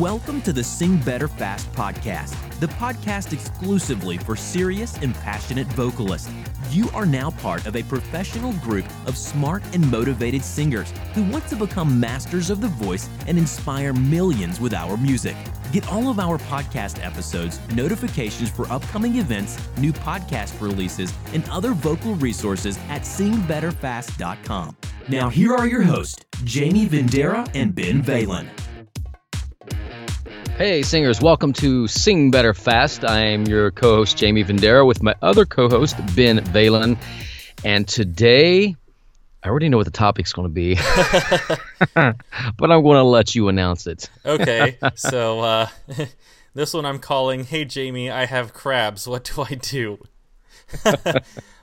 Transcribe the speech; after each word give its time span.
Welcome 0.00 0.42
to 0.42 0.52
the 0.52 0.62
Sing 0.62 0.98
Better 0.98 1.26
Fast 1.26 1.72
podcast, 1.72 2.34
the 2.60 2.66
podcast 2.66 3.32
exclusively 3.32 4.18
for 4.18 4.36
serious 4.36 4.98
and 4.98 5.14
passionate 5.14 5.66
vocalists. 5.68 6.30
You 6.70 6.90
are 6.92 7.06
now 7.06 7.30
part 7.30 7.64
of 7.64 7.76
a 7.76 7.82
professional 7.84 8.52
group 8.54 8.84
of 9.06 9.16
smart 9.16 9.62
and 9.72 9.90
motivated 9.90 10.44
singers 10.44 10.92
who 11.14 11.22
want 11.30 11.46
to 11.46 11.56
become 11.56 11.98
masters 11.98 12.50
of 12.50 12.60
the 12.60 12.68
voice 12.68 13.08
and 13.26 13.38
inspire 13.38 13.94
millions 13.94 14.60
with 14.60 14.74
our 14.74 14.98
music. 14.98 15.36
Get 15.72 15.90
all 15.90 16.10
of 16.10 16.20
our 16.20 16.36
podcast 16.36 17.02
episodes, 17.02 17.58
notifications 17.74 18.50
for 18.50 18.70
upcoming 18.70 19.16
events, 19.16 19.56
new 19.78 19.94
podcast 19.94 20.60
releases, 20.60 21.10
and 21.32 21.48
other 21.48 21.72
vocal 21.72 22.16
resources 22.16 22.76
at 22.90 23.02
singbetterfast.com. 23.02 24.76
Now, 25.08 25.30
here 25.30 25.54
are 25.54 25.66
your 25.66 25.82
hosts, 25.82 26.22
Jaime 26.46 26.86
Vendera 26.86 27.48
and 27.54 27.74
Ben 27.74 28.02
Valen. 28.02 28.46
Hey, 30.56 30.80
singers, 30.80 31.20
welcome 31.20 31.52
to 31.52 31.86
Sing 31.86 32.30
Better 32.30 32.54
Fast. 32.54 33.04
I 33.04 33.26
am 33.26 33.44
your 33.44 33.70
co 33.70 33.96
host, 33.96 34.18
Jaime 34.18 34.42
Vendera, 34.42 34.86
with 34.86 35.02
my 35.02 35.14
other 35.20 35.44
co 35.44 35.68
host, 35.68 35.98
Ben 36.16 36.38
Valen. 36.38 36.96
And 37.62 37.86
today, 37.86 38.74
I 39.42 39.48
already 39.50 39.68
know 39.68 39.76
what 39.76 39.84
the 39.84 39.90
topic's 39.90 40.32
going 40.32 40.48
to 40.48 40.54
be, 40.54 40.76
but 41.94 42.70
I'm 42.70 42.82
going 42.82 42.96
to 42.96 43.02
let 43.02 43.34
you 43.34 43.48
announce 43.48 43.86
it. 43.86 44.08
okay, 44.24 44.78
so 44.94 45.40
uh, 45.40 45.68
this 46.54 46.72
one 46.72 46.86
I'm 46.86 47.00
calling 47.00 47.44
Hey 47.44 47.66
Jamie, 47.66 48.10
I 48.10 48.24
have 48.24 48.54
crabs. 48.54 49.06
What 49.06 49.24
do 49.24 49.42
I 49.42 49.56
do? 49.56 49.98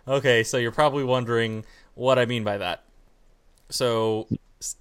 okay, 0.07 0.43
so 0.43 0.57
you're 0.57 0.71
probably 0.71 1.03
wondering 1.03 1.65
what 1.95 2.19
I 2.19 2.27
mean 2.27 2.43
by 2.43 2.59
that. 2.59 2.83
So, 3.71 4.27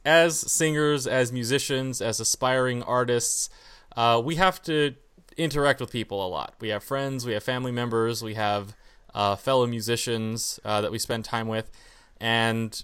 as 0.04 0.38
singers, 0.38 1.06
as 1.06 1.32
musicians, 1.32 2.02
as 2.02 2.20
aspiring 2.20 2.82
artists, 2.82 3.48
uh, 3.96 4.20
we 4.24 4.36
have 4.36 4.62
to 4.62 4.94
interact 5.36 5.80
with 5.80 5.90
people 5.90 6.24
a 6.24 6.28
lot. 6.28 6.54
We 6.60 6.68
have 6.68 6.84
friends, 6.84 7.26
we 7.26 7.32
have 7.32 7.42
family 7.42 7.72
members, 7.72 8.22
we 8.22 8.34
have 8.34 8.74
uh, 9.14 9.36
fellow 9.36 9.66
musicians 9.66 10.60
uh, 10.64 10.80
that 10.80 10.90
we 10.90 10.98
spend 10.98 11.24
time 11.24 11.48
with, 11.48 11.70
and 12.20 12.82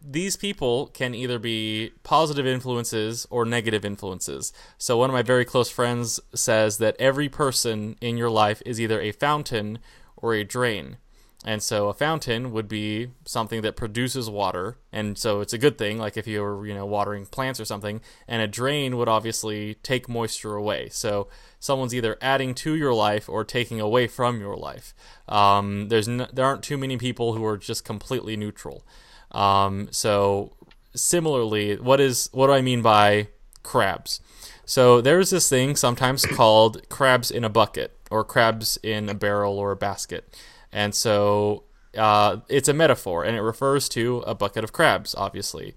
these 0.00 0.36
people 0.36 0.88
can 0.88 1.14
either 1.14 1.38
be 1.38 1.92
positive 2.02 2.46
influences 2.46 3.26
or 3.30 3.44
negative 3.44 3.84
influences. 3.84 4.52
So, 4.78 4.96
one 4.98 5.10
of 5.10 5.14
my 5.14 5.22
very 5.22 5.44
close 5.44 5.70
friends 5.70 6.20
says 6.34 6.78
that 6.78 6.96
every 6.98 7.28
person 7.28 7.96
in 8.00 8.16
your 8.16 8.30
life 8.30 8.62
is 8.64 8.80
either 8.80 9.00
a 9.00 9.12
fountain 9.12 9.78
or 10.16 10.34
a 10.34 10.44
drain. 10.44 10.98
And 11.46 11.62
so 11.62 11.88
a 11.88 11.94
fountain 11.94 12.50
would 12.50 12.66
be 12.66 13.10
something 13.24 13.62
that 13.62 13.76
produces 13.76 14.28
water, 14.28 14.78
and 14.90 15.16
so 15.16 15.40
it's 15.40 15.52
a 15.52 15.58
good 15.58 15.78
thing, 15.78 15.96
like 15.96 16.16
if 16.16 16.26
you 16.26 16.42
were, 16.42 16.66
you 16.66 16.74
know, 16.74 16.84
watering 16.84 17.24
plants 17.24 17.60
or 17.60 17.64
something. 17.64 18.00
And 18.26 18.42
a 18.42 18.48
drain 18.48 18.96
would 18.96 19.08
obviously 19.08 19.74
take 19.84 20.08
moisture 20.08 20.56
away. 20.56 20.88
So 20.88 21.28
someone's 21.60 21.94
either 21.94 22.18
adding 22.20 22.52
to 22.56 22.74
your 22.74 22.92
life 22.92 23.28
or 23.28 23.44
taking 23.44 23.80
away 23.80 24.08
from 24.08 24.40
your 24.40 24.56
life. 24.56 24.92
Um, 25.28 25.88
there's 25.88 26.06
there 26.06 26.44
aren't 26.44 26.64
too 26.64 26.76
many 26.76 26.96
people 26.96 27.34
who 27.34 27.44
are 27.46 27.56
just 27.56 27.84
completely 27.84 28.36
neutral. 28.36 28.84
Um, 29.30 29.86
so 29.92 30.56
similarly, 30.96 31.76
what 31.76 32.00
is 32.00 32.28
what 32.32 32.48
do 32.48 32.54
I 32.54 32.60
mean 32.60 32.82
by 32.82 33.28
crabs? 33.62 34.20
So 34.64 35.00
there's 35.00 35.30
this 35.30 35.48
thing 35.48 35.76
sometimes 35.76 36.26
called 36.26 36.88
crabs 36.88 37.30
in 37.30 37.44
a 37.44 37.48
bucket 37.48 37.96
or 38.10 38.24
crabs 38.24 38.80
in 38.82 39.08
a 39.08 39.14
barrel 39.14 39.60
or 39.60 39.70
a 39.70 39.76
basket. 39.76 40.36
And 40.76 40.94
so 40.94 41.64
uh, 41.96 42.40
it's 42.50 42.68
a 42.68 42.74
metaphor, 42.74 43.24
and 43.24 43.34
it 43.34 43.40
refers 43.40 43.88
to 43.88 44.18
a 44.26 44.34
bucket 44.34 44.62
of 44.62 44.74
crabs, 44.74 45.14
obviously. 45.14 45.74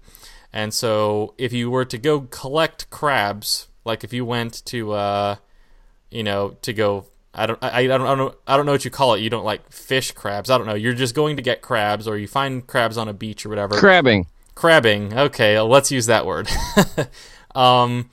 And 0.52 0.74
so 0.74 1.32
if 1.38 1.54
you 1.54 1.70
were 1.70 1.86
to 1.86 1.96
go 1.96 2.20
collect 2.20 2.90
crabs, 2.90 3.68
like 3.86 4.04
if 4.04 4.12
you 4.12 4.26
went 4.26 4.62
to, 4.66 4.92
uh, 4.92 5.36
you 6.10 6.22
know, 6.22 6.50
to 6.60 6.74
go, 6.74 7.06
I 7.32 7.46
don't, 7.46 7.58
I, 7.64 7.78
I 7.78 7.86
don't, 7.86 8.02
I 8.02 8.14
don't, 8.14 8.36
I 8.46 8.56
don't 8.58 8.66
know 8.66 8.72
what 8.72 8.84
you 8.84 8.90
call 8.90 9.14
it. 9.14 9.22
You 9.22 9.30
don't 9.30 9.44
like 9.44 9.72
fish 9.72 10.12
crabs. 10.12 10.50
I 10.50 10.58
don't 10.58 10.66
know. 10.66 10.74
You're 10.74 10.92
just 10.92 11.14
going 11.14 11.36
to 11.36 11.42
get 11.42 11.62
crabs, 11.62 12.06
or 12.06 12.18
you 12.18 12.28
find 12.28 12.66
crabs 12.66 12.98
on 12.98 13.08
a 13.08 13.14
beach 13.14 13.46
or 13.46 13.48
whatever. 13.48 13.78
Crabbing. 13.78 14.26
Crabbing. 14.54 15.16
Okay, 15.16 15.58
let's 15.60 15.90
use 15.90 16.04
that 16.06 16.26
word. 16.26 16.46
um, 17.54 18.10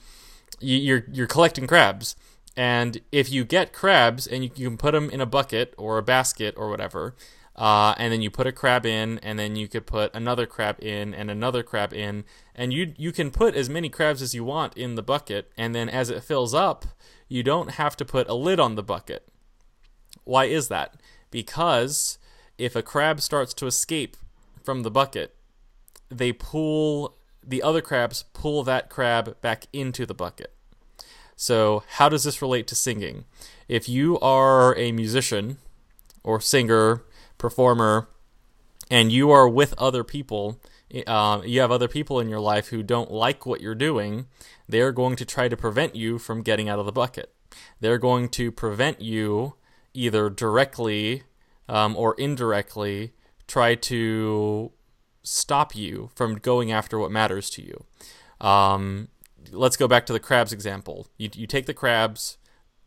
you, 0.58 0.78
you're 0.78 1.04
you're 1.12 1.26
collecting 1.26 1.66
crabs 1.66 2.16
and 2.58 3.00
if 3.12 3.30
you 3.30 3.44
get 3.44 3.72
crabs 3.72 4.26
and 4.26 4.42
you, 4.42 4.50
you 4.56 4.68
can 4.68 4.76
put 4.76 4.90
them 4.90 5.08
in 5.10 5.20
a 5.20 5.26
bucket 5.26 5.74
or 5.78 5.96
a 5.96 6.02
basket 6.02 6.54
or 6.56 6.68
whatever, 6.68 7.14
uh, 7.54 7.94
and 7.98 8.12
then 8.12 8.20
you 8.20 8.30
put 8.30 8.48
a 8.48 8.52
crab 8.52 8.84
in, 8.84 9.20
and 9.20 9.38
then 9.38 9.54
you 9.54 9.68
could 9.68 9.86
put 9.86 10.12
another 10.12 10.44
crab 10.44 10.82
in, 10.82 11.14
and 11.14 11.30
another 11.30 11.62
crab 11.62 11.94
in, 11.94 12.24
and 12.56 12.72
you 12.72 12.94
you 12.96 13.12
can 13.12 13.30
put 13.30 13.54
as 13.54 13.70
many 13.70 13.88
crabs 13.88 14.20
as 14.20 14.34
you 14.34 14.42
want 14.42 14.76
in 14.76 14.96
the 14.96 15.04
bucket, 15.04 15.52
and 15.56 15.72
then 15.72 15.88
as 15.88 16.10
it 16.10 16.24
fills 16.24 16.52
up, 16.52 16.84
you 17.28 17.44
don't 17.44 17.72
have 17.72 17.96
to 17.96 18.04
put 18.04 18.28
a 18.28 18.34
lid 18.34 18.58
on 18.58 18.74
the 18.74 18.82
bucket. 18.82 19.28
Why 20.24 20.46
is 20.46 20.66
that? 20.66 21.00
Because 21.30 22.18
if 22.58 22.74
a 22.74 22.82
crab 22.82 23.20
starts 23.20 23.54
to 23.54 23.66
escape 23.66 24.16
from 24.64 24.82
the 24.82 24.90
bucket, 24.90 25.36
they 26.08 26.32
pull 26.32 27.16
the 27.40 27.62
other 27.62 27.80
crabs 27.80 28.24
pull 28.32 28.64
that 28.64 28.90
crab 28.90 29.40
back 29.40 29.66
into 29.72 30.04
the 30.04 30.14
bucket. 30.14 30.57
So, 31.40 31.84
how 31.90 32.08
does 32.08 32.24
this 32.24 32.42
relate 32.42 32.66
to 32.66 32.74
singing? 32.74 33.24
If 33.68 33.88
you 33.88 34.18
are 34.18 34.76
a 34.76 34.90
musician 34.90 35.58
or 36.24 36.40
singer, 36.40 37.04
performer, 37.38 38.08
and 38.90 39.12
you 39.12 39.30
are 39.30 39.48
with 39.48 39.72
other 39.78 40.02
people, 40.02 40.60
uh, 41.06 41.40
you 41.44 41.60
have 41.60 41.70
other 41.70 41.86
people 41.86 42.18
in 42.18 42.28
your 42.28 42.40
life 42.40 42.68
who 42.68 42.82
don't 42.82 43.12
like 43.12 43.46
what 43.46 43.60
you're 43.60 43.76
doing, 43.76 44.26
they're 44.68 44.90
going 44.90 45.14
to 45.14 45.24
try 45.24 45.46
to 45.48 45.56
prevent 45.56 45.94
you 45.94 46.18
from 46.18 46.42
getting 46.42 46.68
out 46.68 46.80
of 46.80 46.86
the 46.86 46.92
bucket. 46.92 47.32
They're 47.78 47.98
going 47.98 48.30
to 48.30 48.50
prevent 48.50 49.00
you 49.00 49.54
either 49.94 50.30
directly 50.30 51.22
um, 51.68 51.94
or 51.96 52.16
indirectly 52.18 53.12
try 53.46 53.76
to 53.76 54.72
stop 55.22 55.76
you 55.76 56.10
from 56.16 56.38
going 56.38 56.72
after 56.72 56.98
what 56.98 57.12
matters 57.12 57.48
to 57.50 57.62
you. 57.62 57.84
Um, 58.44 59.06
let's 59.52 59.76
go 59.76 59.88
back 59.88 60.06
to 60.06 60.12
the 60.12 60.20
crabs 60.20 60.52
example. 60.52 61.06
You, 61.16 61.30
you 61.34 61.46
take 61.46 61.66
the 61.66 61.74
crabs, 61.74 62.38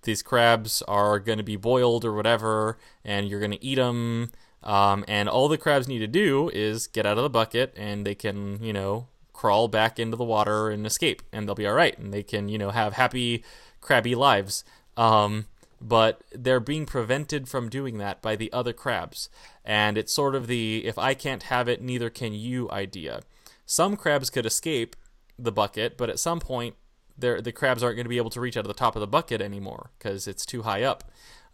these 0.04 0.24
crabs 0.24 0.82
are 0.84 1.20
going 1.20 1.38
to 1.38 1.44
be 1.44 1.56
boiled 1.56 2.06
or 2.06 2.14
whatever, 2.14 2.78
and 3.04 3.28
you're 3.28 3.40
going 3.40 3.52
to 3.52 3.64
eat 3.64 3.76
them. 3.76 4.32
Um, 4.64 5.04
and 5.08 5.28
all 5.28 5.48
the 5.48 5.58
crabs 5.58 5.88
need 5.88 6.00
to 6.00 6.08
do 6.08 6.50
is 6.54 6.88
get 6.88 7.06
out 7.06 7.18
of 7.18 7.24
the 7.24 7.30
bucket, 7.30 7.74
and 7.76 8.06
they 8.06 8.16
can, 8.16 8.64
you 8.64 8.74
know, 8.74 9.08
crawl 9.34 9.68
back 9.68 10.00
into 10.00 10.18
the 10.18 10.24
water 10.24 10.70
and 10.70 10.86
escape, 10.86 11.24
and 11.32 11.48
they'll 11.48 11.56
be 11.56 11.68
all 11.68 11.74
right, 11.74 11.98
and 11.98 12.14
they 12.14 12.24
can, 12.24 12.48
you 12.48 12.58
know, 12.58 12.70
have 12.70 12.94
happy, 12.94 13.44
crabby 13.80 14.14
lives. 14.14 14.64
Um, 14.98 15.48
but 15.80 16.22
they're 16.32 16.60
being 16.60 16.86
prevented 16.86 17.50
from 17.50 17.70
doing 17.70 17.98
that 17.98 18.22
by 18.22 18.36
the 18.36 18.54
other 18.54 18.74
crabs, 18.74 19.30
and 19.66 19.98
it's 19.98 20.14
sort 20.14 20.36
of 20.36 20.46
the 20.46 20.86
"if 20.86 21.00
I 21.00 21.16
can't 21.16 21.44
have 21.44 21.68
it, 21.68 21.82
neither 21.82 22.12
can 22.12 22.34
you" 22.34 22.70
idea. 22.70 23.22
Some 23.66 23.98
crabs 23.98 24.30
could 24.30 24.46
escape 24.46 24.96
the 25.44 25.52
bucket, 25.52 25.98
but 25.98 26.10
at 26.10 26.20
some 26.20 26.40
point, 26.40 26.76
the 27.18 27.52
crabs 27.52 27.84
aren't 27.84 27.96
going 27.96 28.06
to 28.06 28.10
be 28.10 28.18
able 28.18 28.32
to 28.32 28.42
reach 28.42 28.58
out 28.58 28.66
of 28.66 28.68
the 28.68 28.74
top 28.74 28.96
of 28.96 29.00
the 29.00 29.08
bucket 29.08 29.42
anymore 29.42 29.92
because 29.98 30.28
it's 30.28 30.46
too 30.46 30.64
high 30.64 30.84
up. 30.84 31.04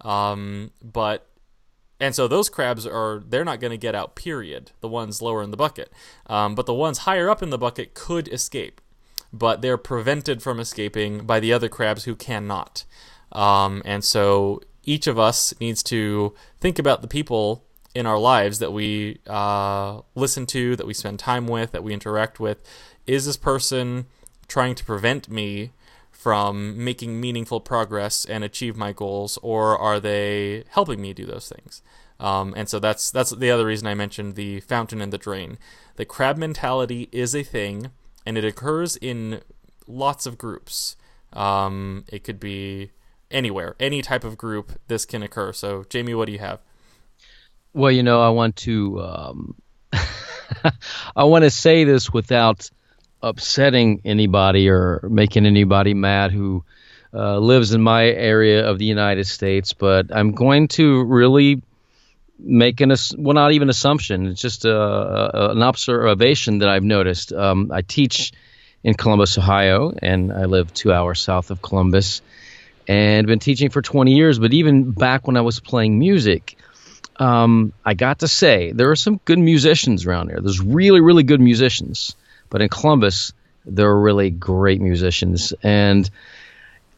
Um, 0.02 0.72
but 0.82 1.28
and 2.00 2.16
so 2.16 2.28
those 2.28 2.50
crabs 2.50 2.86
are 2.86 3.24
they're 3.28 3.46
not 3.46 3.60
going 3.60 3.72
to 3.72 3.78
get 3.78 3.96
out. 3.96 4.16
Period. 4.16 4.72
The 4.82 4.88
ones 4.88 5.22
lower 5.22 5.44
in 5.44 5.52
the 5.52 5.58
bucket, 5.58 5.92
um, 6.28 6.56
but 6.56 6.66
the 6.66 6.74
ones 6.74 7.00
higher 7.00 7.30
up 7.30 7.44
in 7.44 7.50
the 7.50 7.58
bucket 7.58 7.94
could 7.94 8.28
escape, 8.30 8.80
but 9.34 9.62
they're 9.62 9.78
prevented 9.78 10.42
from 10.42 10.60
escaping 10.60 11.26
by 11.26 11.40
the 11.40 11.52
other 11.52 11.70
crabs 11.70 12.06
who 12.06 12.16
cannot. 12.16 12.86
Um, 13.32 13.82
and 13.84 14.04
so 14.04 14.62
each 14.84 15.08
of 15.08 15.20
us 15.20 15.54
needs 15.60 15.84
to 15.84 16.34
think 16.62 16.80
about 16.80 17.02
the 17.02 17.08
people 17.08 17.66
in 17.94 18.06
our 18.06 18.20
lives 18.20 18.60
that 18.60 18.72
we 18.72 19.20
uh, 19.26 20.02
listen 20.14 20.46
to, 20.46 20.76
that 20.76 20.86
we 20.86 20.94
spend 20.94 21.18
time 21.18 21.48
with, 21.48 21.72
that 21.72 21.84
we 21.84 21.94
interact 21.94 22.40
with, 22.40 22.60
is 23.08 23.26
this 23.26 23.38
person 23.38 24.06
trying 24.48 24.76
to 24.76 24.84
prevent 24.84 25.30
me 25.30 25.72
from 26.12 26.84
making 26.84 27.20
meaningful 27.20 27.60
progress 27.60 28.26
and 28.26 28.44
achieve 28.44 28.76
my 28.76 28.92
goals, 28.92 29.38
or 29.42 29.78
are 29.78 30.00
they 30.00 30.64
helping 30.70 31.02
me 31.02 31.14
do 31.14 31.26
those 31.26 31.48
things? 31.48 31.82
Um, 32.20 32.54
and 32.58 32.68
so 32.68 32.80
that's 32.80 33.12
that's 33.12 33.30
the 33.32 33.52
other 33.52 33.66
reason 33.66 33.88
I 33.88 33.94
mentioned 33.94 34.36
the 34.36 34.60
fountain 34.62 35.02
and 35.02 35.14
the 35.14 35.18
drain. 35.18 35.58
The 35.96 36.06
crab 36.06 36.38
mentality 36.38 37.10
is 37.12 37.36
a 37.36 37.44
thing, 37.44 37.92
and 38.26 38.38
it 38.38 38.44
occurs 38.44 38.98
in 38.98 39.42
lots 39.88 40.26
of 40.26 40.38
groups. 40.38 40.96
Um, 41.34 42.06
it 42.10 42.24
could 42.24 42.40
be 42.40 42.92
anywhere, 43.30 43.76
any 43.80 44.02
type 44.02 44.24
of 44.24 44.38
group. 44.38 44.80
This 44.88 45.06
can 45.06 45.22
occur. 45.22 45.54
So, 45.54 45.86
Jamie, 45.90 46.16
what 46.16 46.26
do 46.26 46.32
you 46.32 46.40
have? 46.40 46.60
Well, 47.74 47.92
you 47.92 48.02
know, 48.02 48.22
I 48.22 48.30
want 48.30 48.56
to 48.58 49.02
um, 49.02 49.56
I 51.16 51.24
want 51.24 51.44
to 51.44 51.52
say 51.52 51.84
this 51.84 52.12
without 52.12 52.70
upsetting 53.22 54.02
anybody 54.06 54.70
or 54.70 55.08
making 55.10 55.46
anybody 55.46 55.94
mad 55.94 56.32
who 56.32 56.64
uh, 57.14 57.38
lives 57.38 57.74
in 57.74 57.82
my 57.82 58.06
area 58.06 58.70
of 58.70 58.80
the 58.80 58.86
United 58.86 59.26
States, 59.26 59.74
but 59.74 60.16
I'm 60.16 60.34
going 60.34 60.68
to 60.70 61.04
really 61.04 61.62
make 62.40 62.82
an 62.82 62.94
well, 63.18 63.34
not 63.34 63.52
even 63.54 63.70
assumption. 63.70 64.28
It's 64.28 64.42
just 64.42 64.66
a, 64.66 64.72
a, 64.72 65.52
an 65.52 65.64
observation 65.64 66.60
that 66.60 66.70
I've 66.70 66.84
noticed. 66.84 67.34
Um, 67.34 67.72
I 67.72 67.82
teach 67.82 68.34
in 68.84 68.94
Columbus, 68.94 69.38
Ohio, 69.38 69.94
and 70.02 70.32
I 70.32 70.46
live 70.46 70.74
two 70.74 70.94
hours 70.94 71.20
south 71.20 71.50
of 71.50 71.62
Columbus, 71.62 72.22
and 72.88 73.26
been 73.28 73.40
teaching 73.40 73.70
for 73.70 73.82
20 73.82 74.14
years. 74.14 74.40
But 74.40 74.54
even 74.54 74.92
back 74.92 75.28
when 75.28 75.38
I 75.38 75.42
was 75.42 75.60
playing 75.60 75.98
music, 75.98 76.58
um, 77.18 77.74
I 77.84 77.96
got 77.96 78.20
to 78.20 78.28
say 78.28 78.72
there 78.72 78.92
are 78.92 78.96
some 78.96 79.20
good 79.26 79.40
musicians 79.40 80.06
around 80.06 80.30
here. 80.30 80.40
There's 80.40 80.62
really, 80.62 81.02
really 81.02 81.24
good 81.24 81.42
musicians, 81.42 82.16
but 82.50 82.62
in 82.62 82.70
Columbus, 82.70 83.34
there 83.66 83.88
are 83.90 84.00
really 84.00 84.30
great 84.30 84.82
musicians, 84.82 85.54
and 85.64 86.10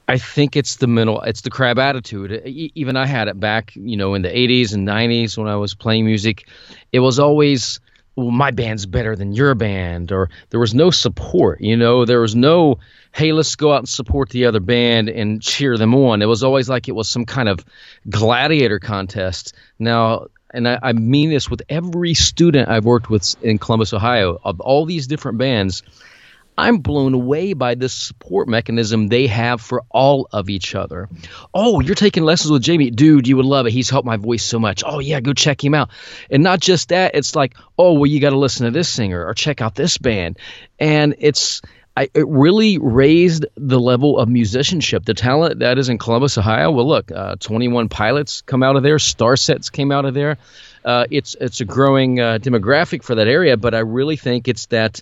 I 0.10 0.18
think 0.18 0.56
it's 0.56 0.78
the 0.78 0.88
mental, 0.88 1.22
it's 1.22 1.42
the 1.42 1.52
crab 1.52 1.78
attitude. 1.78 2.42
Even 2.44 2.98
I 2.98 3.06
had 3.06 3.28
it 3.28 3.40
back, 3.40 3.76
you 3.76 3.96
know, 3.96 4.16
in 4.16 4.24
the 4.24 4.30
80s 4.30 4.74
and 4.74 4.88
90s 4.88 5.38
when 5.38 5.48
I 5.48 5.56
was 5.56 5.76
playing 5.76 6.06
music. 6.06 6.48
It 6.92 7.00
was 7.00 7.20
always, 7.20 7.80
well, 8.16 8.32
my 8.32 8.50
band's 8.50 8.88
better 8.88 9.16
than 9.16 9.34
your 9.34 9.54
band, 9.54 10.12
or 10.12 10.32
there 10.50 10.60
was 10.60 10.74
no 10.74 10.90
support. 10.90 11.62
You 11.62 11.78
know, 11.78 12.06
there 12.06 12.22
was 12.22 12.36
no, 12.36 12.80
hey, 13.14 13.34
let's 13.34 13.56
go 13.56 13.72
out 13.72 13.80
and 13.80 13.90
support 13.90 14.30
the 14.30 14.46
other 14.46 14.60
band 14.60 15.10
and 15.10 15.44
cheer 15.44 15.78
them 15.78 15.94
on. 15.94 16.24
It 16.24 16.26
was 16.26 16.44
always 16.44 16.68
like 16.68 16.88
it 16.88 16.96
was 16.96 17.08
some 17.08 17.26
kind 17.26 17.48
of 17.48 17.64
gladiator 18.10 18.80
contest. 18.80 19.54
Now, 19.78 20.26
and 20.54 20.68
I, 20.68 20.80
I 20.82 20.94
mean 20.94 21.30
this 21.30 21.50
with 21.50 21.62
every 21.70 22.14
student 22.14 22.70
I've 22.70 22.86
worked 22.86 23.10
with 23.10 23.36
in 23.44 23.58
Columbus, 23.58 23.94
Ohio, 23.94 24.40
of 24.44 24.60
all 24.60 24.86
these 24.86 25.08
different 25.08 25.38
bands 25.38 25.84
I'm 26.60 26.80
blown 26.80 27.14
away 27.14 27.54
by 27.54 27.76
this 27.76 27.94
support 27.94 28.50
mechanism 28.50 29.08
they 29.08 29.28
have 29.28 29.62
for 29.62 29.84
all 29.90 30.28
of 30.30 30.50
each 30.50 30.76
other. 30.76 31.08
Oh, 31.54 31.80
you're 31.80 31.96
taking 31.96 32.24
lessons 32.24 32.52
with 32.52 32.64
Jamie. 32.64 32.92
Dude, 32.92 33.30
you 33.30 33.38
would 33.38 33.46
love 33.46 33.66
it. 33.66 33.72
He's 33.72 33.90
helped 33.90 34.06
my 34.06 34.18
voice 34.18 34.44
so 34.44 34.60
much. 34.60 34.84
Oh, 34.86 35.00
yeah, 35.00 35.22
go 35.22 35.32
check 35.32 35.64
him 35.64 35.74
out. 35.74 35.90
And 36.30 36.44
not 36.44 36.60
just 36.60 36.90
that, 36.90 37.16
it's 37.16 37.34
like, 37.34 37.56
oh, 37.78 37.94
well, 37.94 38.08
you 38.08 38.20
got 38.20 38.32
to 38.32 38.38
listen 38.38 38.66
to 38.66 38.72
this 38.72 38.90
singer 38.90 39.26
or 39.26 39.34
check 39.34 39.62
out 39.62 39.74
this 39.74 39.98
band. 39.98 40.38
And 40.78 41.16
it's. 41.20 41.62
I, 42.00 42.10
it 42.14 42.26
really 42.30 42.78
raised 42.78 43.46
the 43.58 43.78
level 43.78 44.18
of 44.18 44.30
musicianship. 44.30 45.04
The 45.04 45.14
talent 45.14 45.60
that 45.60 45.78
is 45.78 45.90
in 45.90 45.98
Columbus, 45.98 46.38
Ohio. 46.38 46.72
Well, 46.72 46.88
look, 46.88 47.12
uh, 47.12 47.36
21 47.36 47.90
Pilots 47.90 48.42
come 48.42 48.64
out 48.64 48.78
of 48.78 48.84
there. 48.84 49.00
Starsets 49.00 49.70
came 49.70 49.92
out 49.92 50.06
of 50.06 50.14
there. 50.14 50.38
Uh, 50.86 51.08
it's 51.12 51.36
it's 51.42 51.60
a 51.60 51.66
growing 51.66 52.22
uh, 52.22 52.38
demographic 52.42 53.04
for 53.04 53.16
that 53.16 53.28
area, 53.28 53.58
but 53.58 53.76
I 53.76 53.80
really 53.80 54.16
think 54.16 54.48
it's 54.48 54.68
that 54.68 55.02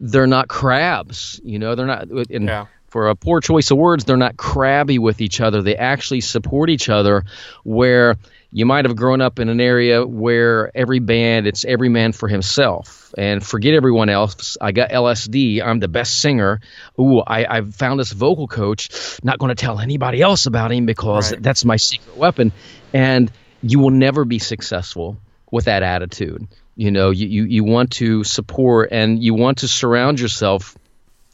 they're 0.00 0.26
not 0.26 0.48
crabs. 0.48 1.38
You 1.44 1.58
know, 1.58 1.74
they're 1.74 1.84
not. 1.84 2.08
And 2.08 2.46
yeah. 2.46 2.66
For 2.86 3.10
a 3.10 3.14
poor 3.14 3.42
choice 3.42 3.70
of 3.70 3.76
words, 3.76 4.06
they're 4.06 4.16
not 4.16 4.38
crabby 4.38 4.98
with 4.98 5.20
each 5.20 5.42
other. 5.42 5.60
They 5.60 5.76
actually 5.76 6.22
support 6.22 6.70
each 6.70 6.88
other. 6.88 7.26
Where 7.62 8.16
you 8.50 8.64
might 8.64 8.86
have 8.86 8.96
grown 8.96 9.20
up 9.20 9.38
in 9.38 9.48
an 9.48 9.60
area 9.60 10.06
where 10.06 10.76
every 10.76 10.98
band 10.98 11.46
it's 11.46 11.64
every 11.64 11.88
man 11.88 12.12
for 12.12 12.28
himself 12.28 13.14
and 13.18 13.44
forget 13.44 13.74
everyone 13.74 14.08
else 14.08 14.56
i 14.60 14.72
got 14.72 14.90
lsd 14.90 15.62
i'm 15.62 15.80
the 15.80 15.88
best 15.88 16.20
singer 16.20 16.60
ooh 16.98 17.20
i, 17.20 17.58
I 17.58 17.60
found 17.62 18.00
this 18.00 18.12
vocal 18.12 18.48
coach 18.48 18.88
not 19.22 19.38
going 19.38 19.50
to 19.50 19.54
tell 19.54 19.78
anybody 19.78 20.22
else 20.22 20.46
about 20.46 20.72
him 20.72 20.86
because 20.86 21.32
right. 21.32 21.42
that's 21.42 21.64
my 21.64 21.76
secret 21.76 22.16
weapon 22.16 22.52
and 22.92 23.30
you 23.62 23.78
will 23.78 23.90
never 23.90 24.24
be 24.24 24.38
successful 24.38 25.18
with 25.50 25.66
that 25.66 25.82
attitude 25.82 26.46
you 26.78 26.92
know, 26.92 27.10
you, 27.10 27.26
you, 27.26 27.44
you 27.44 27.64
want 27.64 27.90
to 27.94 28.22
support 28.22 28.90
and 28.92 29.20
you 29.20 29.34
want 29.34 29.58
to 29.58 29.68
surround 29.68 30.20
yourself 30.20 30.78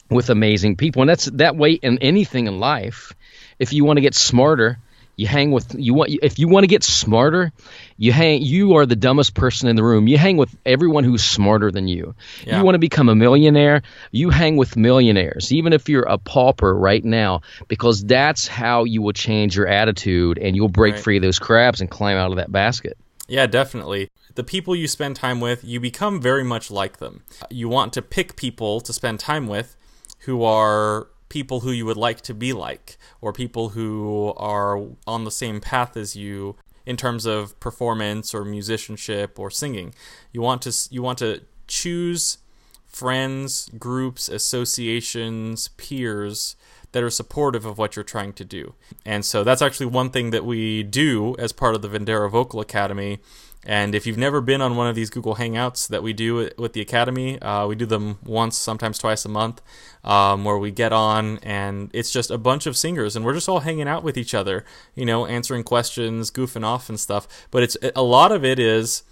with 0.09 0.31
amazing 0.31 0.75
people. 0.75 1.03
And 1.03 1.09
that's 1.09 1.25
that 1.25 1.55
way 1.55 1.73
in 1.73 1.99
anything 1.99 2.47
in 2.47 2.59
life. 2.59 3.13
If 3.59 3.71
you 3.71 3.85
want 3.85 3.97
to 3.97 4.01
get 4.01 4.15
smarter, 4.15 4.79
you 5.15 5.27
hang 5.27 5.51
with 5.51 5.75
you 5.77 5.93
want 5.93 6.11
if 6.21 6.39
you 6.39 6.47
want 6.47 6.63
to 6.63 6.67
get 6.67 6.83
smarter, 6.83 7.51
you 7.97 8.11
hang 8.11 8.41
you 8.41 8.75
are 8.75 8.85
the 8.85 8.95
dumbest 8.95 9.33
person 9.33 9.69
in 9.69 9.75
the 9.75 9.83
room. 9.83 10.07
You 10.07 10.17
hang 10.17 10.37
with 10.37 10.55
everyone 10.65 11.03
who's 11.03 11.23
smarter 11.23 11.71
than 11.71 11.87
you. 11.87 12.15
Yeah. 12.45 12.59
You 12.59 12.65
want 12.65 12.75
to 12.75 12.79
become 12.79 13.09
a 13.09 13.15
millionaire, 13.15 13.81
you 14.11 14.29
hang 14.29 14.57
with 14.57 14.75
millionaires, 14.75 15.51
even 15.51 15.73
if 15.73 15.89
you're 15.89 16.03
a 16.03 16.17
pauper 16.17 16.75
right 16.75 17.03
now, 17.03 17.41
because 17.67 18.03
that's 18.03 18.47
how 18.47 18.83
you 18.83 19.01
will 19.01 19.13
change 19.13 19.55
your 19.55 19.67
attitude 19.67 20.37
and 20.37 20.55
you'll 20.55 20.69
break 20.69 20.95
right. 20.95 21.03
free 21.03 21.17
of 21.17 21.23
those 21.23 21.39
crabs 21.39 21.81
and 21.81 21.89
climb 21.89 22.17
out 22.17 22.31
of 22.31 22.37
that 22.37 22.51
basket. 22.51 22.97
Yeah, 23.27 23.47
definitely 23.47 24.09
the 24.35 24.43
people 24.43 24.75
you 24.75 24.87
spend 24.87 25.15
time 25.15 25.39
with, 25.39 25.63
you 25.63 25.79
become 25.79 26.21
very 26.21 26.43
much 26.43 26.69
like 26.69 26.97
them. 26.97 27.23
You 27.49 27.67
want 27.69 27.93
to 27.93 28.01
pick 28.01 28.35
people 28.35 28.81
to 28.81 28.93
spend 28.93 29.19
time 29.19 29.47
with 29.47 29.75
who 30.19 30.43
are 30.43 31.07
people 31.29 31.61
who 31.61 31.71
you 31.71 31.85
would 31.85 31.97
like 31.97 32.21
to 32.21 32.33
be 32.33 32.53
like, 32.53 32.97
or 33.21 33.33
people 33.33 33.69
who 33.69 34.33
are 34.37 34.81
on 35.07 35.23
the 35.23 35.31
same 35.31 35.59
path 35.59 35.97
as 35.97 36.15
you 36.15 36.55
in 36.85 36.95
terms 36.97 37.25
of 37.25 37.59
performance 37.59 38.33
or 38.33 38.45
musicianship 38.45 39.39
or 39.39 39.49
singing. 39.49 39.93
You 40.31 40.41
want 40.41 40.61
to 40.63 40.73
you 40.91 41.01
want 41.01 41.19
to 41.19 41.41
choose 41.67 42.37
friends, 42.85 43.69
groups, 43.77 44.29
associations, 44.29 45.67
peers 45.69 46.55
that 46.93 47.03
are 47.03 47.09
supportive 47.09 47.65
of 47.65 47.77
what 47.77 47.95
you're 47.95 48.03
trying 48.03 48.31
to 48.31 48.45
do. 48.45 48.73
And 49.05 49.25
so 49.25 49.43
that's 49.43 49.61
actually 49.61 49.87
one 49.87 50.11
thing 50.11 50.29
that 50.29 50.45
we 50.45 50.81
do 50.81 51.35
as 51.37 51.51
part 51.51 51.75
of 51.75 51.81
the 51.81 51.89
Vendera 51.89 52.31
Vocal 52.31 52.61
Academy 52.61 53.19
and 53.65 53.95
if 53.95 54.05
you've 54.05 54.17
never 54.17 54.41
been 54.41 54.61
on 54.61 54.75
one 54.75 54.87
of 54.87 54.95
these 54.95 55.09
Google 55.09 55.35
Hangouts 55.35 55.87
that 55.87 56.03
we 56.03 56.13
do 56.13 56.49
with 56.57 56.73
the 56.73 56.81
Academy, 56.81 57.41
uh, 57.41 57.65
we 57.67 57.75
do 57.75 57.85
them 57.85 58.19
once, 58.23 58.57
sometimes 58.57 58.97
twice 58.99 59.25
a 59.25 59.29
month, 59.29 59.61
um, 60.03 60.45
where 60.45 60.57
we 60.57 60.69
get 60.69 60.93
on 60.93 61.39
and 61.39 61.89
it's 61.93 62.11
just 62.11 62.29
a 62.29 62.37
bunch 62.37 62.67
of 62.67 62.77
singers 62.77 63.15
and 63.15 63.25
we're 63.25 63.33
just 63.33 63.49
all 63.49 63.61
hanging 63.61 63.87
out 63.87 64.03
with 64.03 64.17
each 64.17 64.33
other, 64.33 64.65
you 64.93 65.05
know, 65.05 65.25
answering 65.25 65.63
questions, 65.63 66.29
goofing 66.29 66.63
off 66.63 66.89
and 66.89 66.99
stuff. 66.99 67.27
But 67.49 67.63
it's 67.63 67.77
a 67.95 68.03
lot 68.03 68.31
of 68.31 68.45
it 68.45 68.59
is 68.59 69.03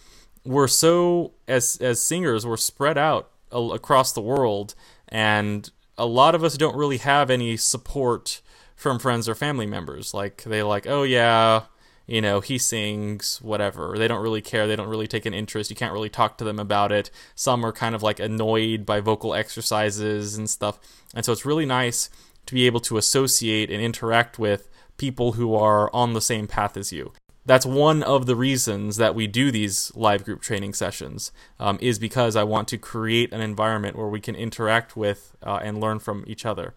we're 0.45 0.67
so 0.67 1.33
as 1.47 1.77
as 1.77 2.01
singers 2.01 2.45
we're 2.45 2.57
spread 2.57 2.97
out 2.97 3.31
across 3.51 4.13
the 4.13 4.21
world, 4.21 4.75
and 5.07 5.69
a 5.97 6.05
lot 6.05 6.35
of 6.35 6.43
us 6.43 6.57
don't 6.57 6.75
really 6.75 6.97
have 6.97 7.29
any 7.29 7.57
support 7.57 8.41
from 8.75 8.99
friends 8.99 9.29
or 9.29 9.35
family 9.35 9.65
members. 9.65 10.13
Like 10.13 10.43
they 10.43 10.63
like, 10.63 10.87
oh 10.87 11.03
yeah, 11.03 11.63
you 12.05 12.21
know, 12.21 12.41
he 12.41 12.57
sings, 12.57 13.39
whatever. 13.41 13.95
They 13.97 14.07
don't 14.07 14.21
really 14.21 14.41
care. 14.41 14.67
They 14.67 14.75
don't 14.75 14.89
really 14.89 15.07
take 15.07 15.25
an 15.25 15.33
interest. 15.33 15.69
You 15.69 15.75
can't 15.75 15.93
really 15.93 16.09
talk 16.09 16.37
to 16.37 16.43
them 16.43 16.59
about 16.59 16.91
it. 16.91 17.09
Some 17.35 17.65
are 17.65 17.71
kind 17.71 17.95
of 17.95 18.03
like 18.03 18.19
annoyed 18.19 18.85
by 18.85 18.99
vocal 18.99 19.33
exercises 19.33 20.37
and 20.37 20.49
stuff. 20.49 20.79
And 21.15 21.23
so 21.23 21.31
it's 21.31 21.45
really 21.45 21.65
nice 21.65 22.09
to 22.45 22.53
be 22.53 22.65
able 22.65 22.81
to 22.81 22.97
associate 22.97 23.71
and 23.71 23.81
interact 23.81 24.37
with 24.37 24.69
people 24.97 25.33
who 25.33 25.55
are 25.55 25.89
on 25.93 26.13
the 26.13 26.21
same 26.21 26.47
path 26.47 26.75
as 26.75 26.91
you. 26.91 27.13
That's 27.45 27.65
one 27.65 28.03
of 28.03 28.25
the 28.25 28.35
reasons 28.35 28.97
that 28.97 29.15
we 29.15 29.27
do 29.27 29.51
these 29.51 29.91
live 29.95 30.23
group 30.23 30.41
training 30.41 30.73
sessions, 30.73 31.31
um, 31.59 31.77
is 31.81 31.99
because 31.99 32.37
I 32.37 32.43
want 32.43 32.69
to 32.69 32.77
create 32.77 33.33
an 33.33 33.41
environment 33.41 33.97
where 33.97 34.07
we 34.07 34.21
can 34.21 34.35
interact 34.35 34.95
with 34.95 35.35
uh, 35.43 35.59
and 35.61 35.81
learn 35.81 35.99
from 35.99 36.23
each 36.25 36.45
other. 36.45 36.73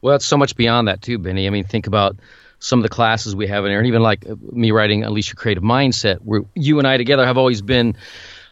Well, 0.00 0.16
it's 0.16 0.24
so 0.24 0.38
much 0.38 0.56
beyond 0.56 0.88
that, 0.88 1.02
too, 1.02 1.18
Benny. 1.18 1.46
I 1.46 1.50
mean, 1.50 1.64
think 1.64 1.86
about 1.86 2.16
some 2.62 2.78
of 2.78 2.82
the 2.84 2.88
classes 2.88 3.34
we 3.34 3.48
have 3.48 3.64
in 3.64 3.70
there, 3.70 3.78
and 3.78 3.88
even 3.88 4.02
like 4.02 4.24
me 4.40 4.70
writing 4.70 5.04
Unleash 5.04 5.28
Your 5.28 5.34
Creative 5.34 5.62
Mindset, 5.62 6.18
where 6.18 6.42
you 6.54 6.78
and 6.78 6.86
I 6.86 6.96
together 6.96 7.26
have 7.26 7.36
always 7.36 7.60
been 7.60 7.96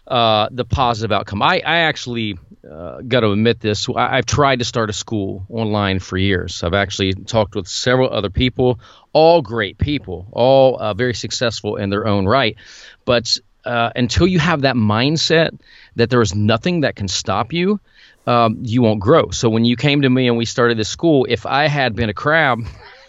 uh, 0.07 0.49
the 0.51 0.65
positive 0.65 1.13
outcome. 1.13 1.41
I, 1.43 1.63
I 1.65 1.79
actually 1.81 2.37
uh, 2.69 3.01
got 3.03 3.21
to 3.21 3.31
admit 3.31 3.61
this. 3.61 3.89
I, 3.95 4.17
have 4.17 4.27
tried 4.27 4.59
to 4.59 4.65
start 4.65 4.91
a 4.91 4.93
school 4.93 5.47
online 5.49 6.01
for 6.01 6.19
years. 6.19 6.65
I've 6.65 6.75
actually 6.75 7.15
talked 7.15 7.55
with 7.55 7.69
several 7.69 8.11
other 8.11 8.31
people, 8.31 8.81
all 9.13 9.41
great 9.41 9.79
people, 9.79 10.27
all 10.33 10.77
uh, 10.79 10.93
very 10.95 11.15
successful 11.15 11.77
in 11.77 11.91
their 11.91 12.09
own 12.09 12.27
right. 12.27 12.57
But 13.05 13.39
uh, 13.65 13.91
until 13.95 14.27
you 14.27 14.41
have 14.41 14.63
that 14.63 14.75
mindset 14.75 15.59
that 15.95 16.11
there 16.11 16.21
is 16.21 16.35
nothing 16.35 16.81
that 16.81 16.97
can 16.97 17.07
stop 17.07 17.53
you, 17.53 17.79
um, 18.27 18.59
you 18.63 18.83
won't 18.83 19.01
grow. 19.01 19.31
So 19.31 19.49
when 19.49 19.65
you 19.65 19.77
came 19.77 20.03
to 20.03 20.11
me 20.11 20.27
and 20.27 20.37
we 20.37 20.45
started 20.45 20.77
this 20.77 20.89
school, 20.89 21.27
if 21.29 21.47
I 21.47 21.69
had 21.69 21.95
been 21.95 22.09
a 22.09 22.15
crab, 22.15 22.65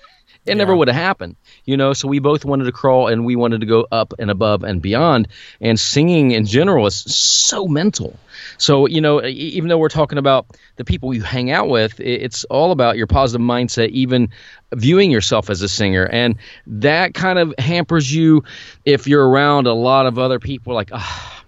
It 0.46 0.52
yeah. 0.52 0.56
never 0.56 0.76
would 0.76 0.88
have 0.88 0.96
happened, 0.96 1.36
you 1.66 1.78
know. 1.78 1.94
So 1.94 2.08
we 2.08 2.20
both 2.20 2.44
wanted 2.46 2.66
to 2.66 2.72
crawl, 2.72 3.08
and 3.08 3.26
we 3.26 3.36
wanted 3.36 3.62
to 3.62 3.68
go 3.68 3.86
up 3.92 4.14
and 4.18 4.32
above 4.32 4.64
and 4.64 4.82
beyond. 4.82 5.28
And 5.60 5.80
singing 5.80 6.32
in 6.32 6.46
general 6.46 6.88
is 6.88 6.96
so 6.96 7.68
mental. 7.68 8.18
So 8.58 8.88
you 8.88 9.02
know, 9.02 9.24
even 9.24 9.70
though 9.70 9.78
we're 9.78 9.90
talking 9.90 10.18
about 10.18 10.48
the 10.78 10.86
people 10.86 11.14
you 11.14 11.22
hang 11.22 11.52
out 11.52 11.70
with, 11.70 12.00
it's 12.00 12.44
all 12.46 12.72
about 12.72 12.98
your 12.98 13.08
positive 13.08 13.46
mindset, 13.46 13.90
even 13.90 14.30
viewing 14.74 15.12
yourself 15.12 15.50
as 15.50 15.62
a 15.62 15.70
singer, 15.70 16.06
and 16.06 16.38
that 16.66 17.14
kind 17.14 17.38
of 17.38 17.54
hampers 17.60 18.12
you 18.12 18.44
if 18.84 19.08
you're 19.08 19.28
around 19.28 19.68
a 19.68 19.74
lot 19.74 20.08
of 20.08 20.18
other 20.18 20.40
people 20.40 20.74
like. 20.74 20.90
Ah, 20.92 21.41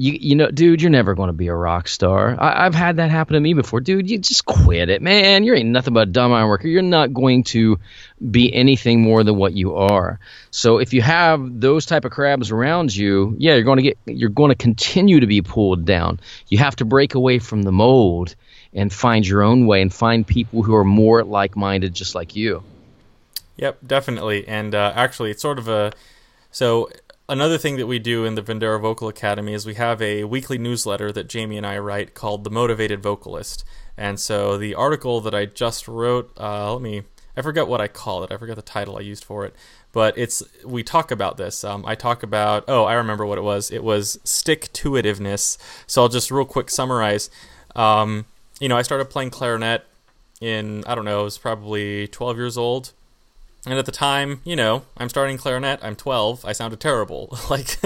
you 0.00 0.16
you 0.18 0.34
know, 0.34 0.50
dude, 0.50 0.80
you're 0.80 0.90
never 0.90 1.14
going 1.14 1.28
to 1.28 1.34
be 1.34 1.48
a 1.48 1.54
rock 1.54 1.86
star. 1.86 2.34
I, 2.40 2.64
have 2.64 2.74
had 2.74 2.96
that 2.96 3.10
happen 3.10 3.34
to 3.34 3.40
me 3.40 3.52
before, 3.52 3.80
dude. 3.80 4.08
You 4.08 4.16
just 4.16 4.46
quit 4.46 4.88
it, 4.88 5.02
man. 5.02 5.44
You 5.44 5.54
ain't 5.54 5.68
nothing 5.68 5.92
but 5.92 6.08
a 6.08 6.10
dumb 6.10 6.32
iron 6.32 6.48
worker. 6.48 6.68
You're 6.68 6.80
not 6.80 7.12
going 7.12 7.44
to 7.44 7.78
be 8.30 8.52
anything 8.52 9.02
more 9.02 9.22
than 9.22 9.36
what 9.36 9.52
you 9.52 9.74
are. 9.76 10.18
So 10.50 10.78
if 10.78 10.94
you 10.94 11.02
have 11.02 11.60
those 11.60 11.84
type 11.84 12.06
of 12.06 12.12
crabs 12.12 12.50
around 12.50 12.96
you, 12.96 13.36
yeah, 13.38 13.54
you're 13.54 13.64
going 13.64 13.76
to 13.76 13.82
get 13.82 13.98
you're 14.06 14.30
going 14.30 14.48
to 14.48 14.54
continue 14.54 15.20
to 15.20 15.26
be 15.26 15.42
pulled 15.42 15.84
down. 15.84 16.18
You 16.48 16.56
have 16.58 16.76
to 16.76 16.86
break 16.86 17.14
away 17.14 17.38
from 17.38 17.62
the 17.62 17.72
mold 17.72 18.34
and 18.72 18.90
find 18.90 19.26
your 19.26 19.42
own 19.42 19.66
way 19.66 19.82
and 19.82 19.92
find 19.92 20.26
people 20.26 20.62
who 20.62 20.74
are 20.76 20.84
more 20.84 21.24
like-minded, 21.24 21.92
just 21.92 22.14
like 22.14 22.34
you. 22.34 22.62
Yep, 23.58 23.80
definitely. 23.86 24.48
And 24.48 24.74
uh, 24.74 24.94
actually, 24.96 25.30
it's 25.30 25.42
sort 25.42 25.58
of 25.58 25.68
a 25.68 25.92
so 26.50 26.88
another 27.30 27.56
thing 27.56 27.76
that 27.76 27.86
we 27.86 28.00
do 28.00 28.24
in 28.24 28.34
the 28.34 28.42
Vendera 28.42 28.80
Vocal 28.80 29.06
Academy 29.06 29.54
is 29.54 29.64
we 29.64 29.74
have 29.74 30.02
a 30.02 30.24
weekly 30.24 30.58
newsletter 30.58 31.12
that 31.12 31.28
Jamie 31.28 31.56
and 31.56 31.64
I 31.64 31.78
write 31.78 32.12
called 32.12 32.42
The 32.42 32.50
Motivated 32.50 33.00
Vocalist. 33.02 33.64
And 33.96 34.18
so 34.18 34.58
the 34.58 34.74
article 34.74 35.20
that 35.20 35.34
I 35.34 35.46
just 35.46 35.86
wrote, 35.86 36.32
uh, 36.38 36.72
let 36.72 36.82
me, 36.82 37.04
I 37.36 37.42
forgot 37.42 37.68
what 37.68 37.80
I 37.80 37.86
call 37.86 38.24
it. 38.24 38.32
I 38.32 38.36
forgot 38.36 38.56
the 38.56 38.62
title 38.62 38.98
I 38.98 39.02
used 39.02 39.24
for 39.24 39.46
it. 39.46 39.54
But 39.92 40.18
it's, 40.18 40.42
we 40.64 40.82
talk 40.82 41.12
about 41.12 41.36
this. 41.36 41.62
Um, 41.62 41.84
I 41.86 41.94
talk 41.94 42.24
about, 42.24 42.64
oh, 42.66 42.84
I 42.84 42.94
remember 42.94 43.24
what 43.24 43.38
it 43.38 43.42
was. 43.42 43.70
It 43.70 43.84
was 43.84 44.18
stick 44.24 44.72
to 44.74 44.90
itiveness. 44.90 45.56
So 45.86 46.02
I'll 46.02 46.08
just 46.08 46.32
real 46.32 46.44
quick 46.44 46.68
summarize. 46.68 47.30
Um, 47.76 48.26
you 48.58 48.68
know, 48.68 48.76
I 48.76 48.82
started 48.82 49.08
playing 49.08 49.30
clarinet 49.30 49.86
in, 50.40 50.82
I 50.84 50.96
don't 50.96 51.04
know, 51.04 51.20
I 51.20 51.24
was 51.24 51.38
probably 51.38 52.08
12 52.08 52.36
years 52.36 52.58
old. 52.58 52.92
And 53.66 53.78
at 53.78 53.84
the 53.84 53.92
time, 53.92 54.40
you 54.44 54.56
know, 54.56 54.84
I'm 54.96 55.10
starting 55.10 55.36
clarinet, 55.36 55.80
I'm 55.82 55.94
12, 55.94 56.46
I 56.46 56.52
sounded 56.52 56.80
terrible. 56.80 57.36
like, 57.50 57.76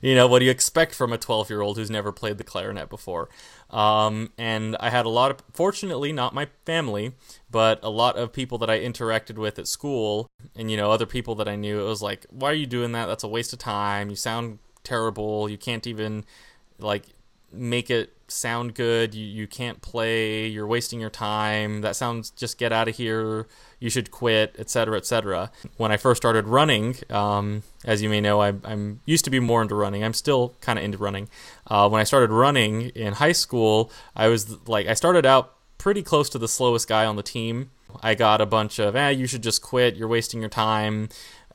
you 0.00 0.14
know, 0.14 0.28
what 0.28 0.38
do 0.38 0.44
you 0.44 0.50
expect 0.50 0.94
from 0.94 1.12
a 1.12 1.18
12 1.18 1.50
year 1.50 1.60
old 1.60 1.76
who's 1.76 1.90
never 1.90 2.12
played 2.12 2.38
the 2.38 2.44
clarinet 2.44 2.88
before? 2.88 3.28
Um, 3.70 4.32
and 4.38 4.76
I 4.78 4.90
had 4.90 5.06
a 5.06 5.10
lot 5.10 5.32
of, 5.32 5.38
fortunately, 5.52 6.12
not 6.12 6.34
my 6.34 6.46
family, 6.64 7.12
but 7.50 7.80
a 7.82 7.90
lot 7.90 8.16
of 8.16 8.32
people 8.32 8.58
that 8.58 8.70
I 8.70 8.78
interacted 8.78 9.38
with 9.38 9.58
at 9.58 9.66
school 9.66 10.30
and, 10.54 10.70
you 10.70 10.76
know, 10.76 10.92
other 10.92 11.06
people 11.06 11.34
that 11.36 11.48
I 11.48 11.56
knew. 11.56 11.80
It 11.80 11.88
was 11.88 12.02
like, 12.02 12.24
why 12.30 12.50
are 12.50 12.54
you 12.54 12.66
doing 12.66 12.92
that? 12.92 13.06
That's 13.06 13.24
a 13.24 13.28
waste 13.28 13.52
of 13.52 13.58
time. 13.58 14.10
You 14.10 14.16
sound 14.16 14.60
terrible. 14.84 15.48
You 15.48 15.58
can't 15.58 15.86
even, 15.86 16.24
like, 16.78 17.06
make 17.52 17.90
it 17.90 18.12
sound 18.28 18.74
good. 18.74 19.14
You, 19.14 19.26
you 19.26 19.46
can't 19.48 19.80
play. 19.82 20.46
You're 20.46 20.66
wasting 20.66 21.00
your 21.00 21.10
time. 21.10 21.80
That 21.80 21.96
sounds 21.96 22.30
just 22.30 22.58
get 22.58 22.72
out 22.72 22.88
of 22.88 22.96
here. 22.96 23.46
You 23.80 23.90
should 23.90 24.10
quit, 24.10 24.56
etc., 24.58 24.96
etc. 24.96 25.50
When 25.76 25.92
I 25.92 25.96
first 25.96 26.20
started 26.20 26.46
running, 26.46 26.96
um, 27.10 27.62
as 27.84 28.02
you 28.02 28.08
may 28.08 28.20
know, 28.20 28.40
I, 28.40 28.48
am 28.64 29.00
used 29.06 29.24
to 29.24 29.30
be 29.30 29.40
more 29.40 29.62
into 29.62 29.74
running. 29.74 30.02
I'm 30.02 30.14
still 30.14 30.54
kind 30.60 30.78
of 30.78 30.84
into 30.84 30.98
running. 30.98 31.28
Uh, 31.66 31.88
when 31.88 32.00
I 32.00 32.04
started 32.04 32.30
running 32.30 32.90
in 32.90 33.14
high 33.14 33.32
school, 33.32 33.92
I 34.16 34.28
was 34.28 34.66
like, 34.66 34.86
I 34.88 34.94
started 34.94 35.24
out 35.24 35.54
pretty 35.78 36.02
close 36.02 36.28
to 36.30 36.38
the 36.38 36.48
slowest 36.48 36.88
guy 36.88 37.06
on 37.06 37.16
the 37.16 37.22
team. 37.22 37.70
I 38.02 38.14
got 38.14 38.40
a 38.40 38.46
bunch 38.46 38.78
of, 38.78 38.96
eh, 38.96 39.10
you 39.10 39.26
should 39.26 39.42
just 39.42 39.62
quit. 39.62 39.96
You're 39.96 40.08
wasting 40.08 40.40
your 40.40 40.50
time. 40.50 41.08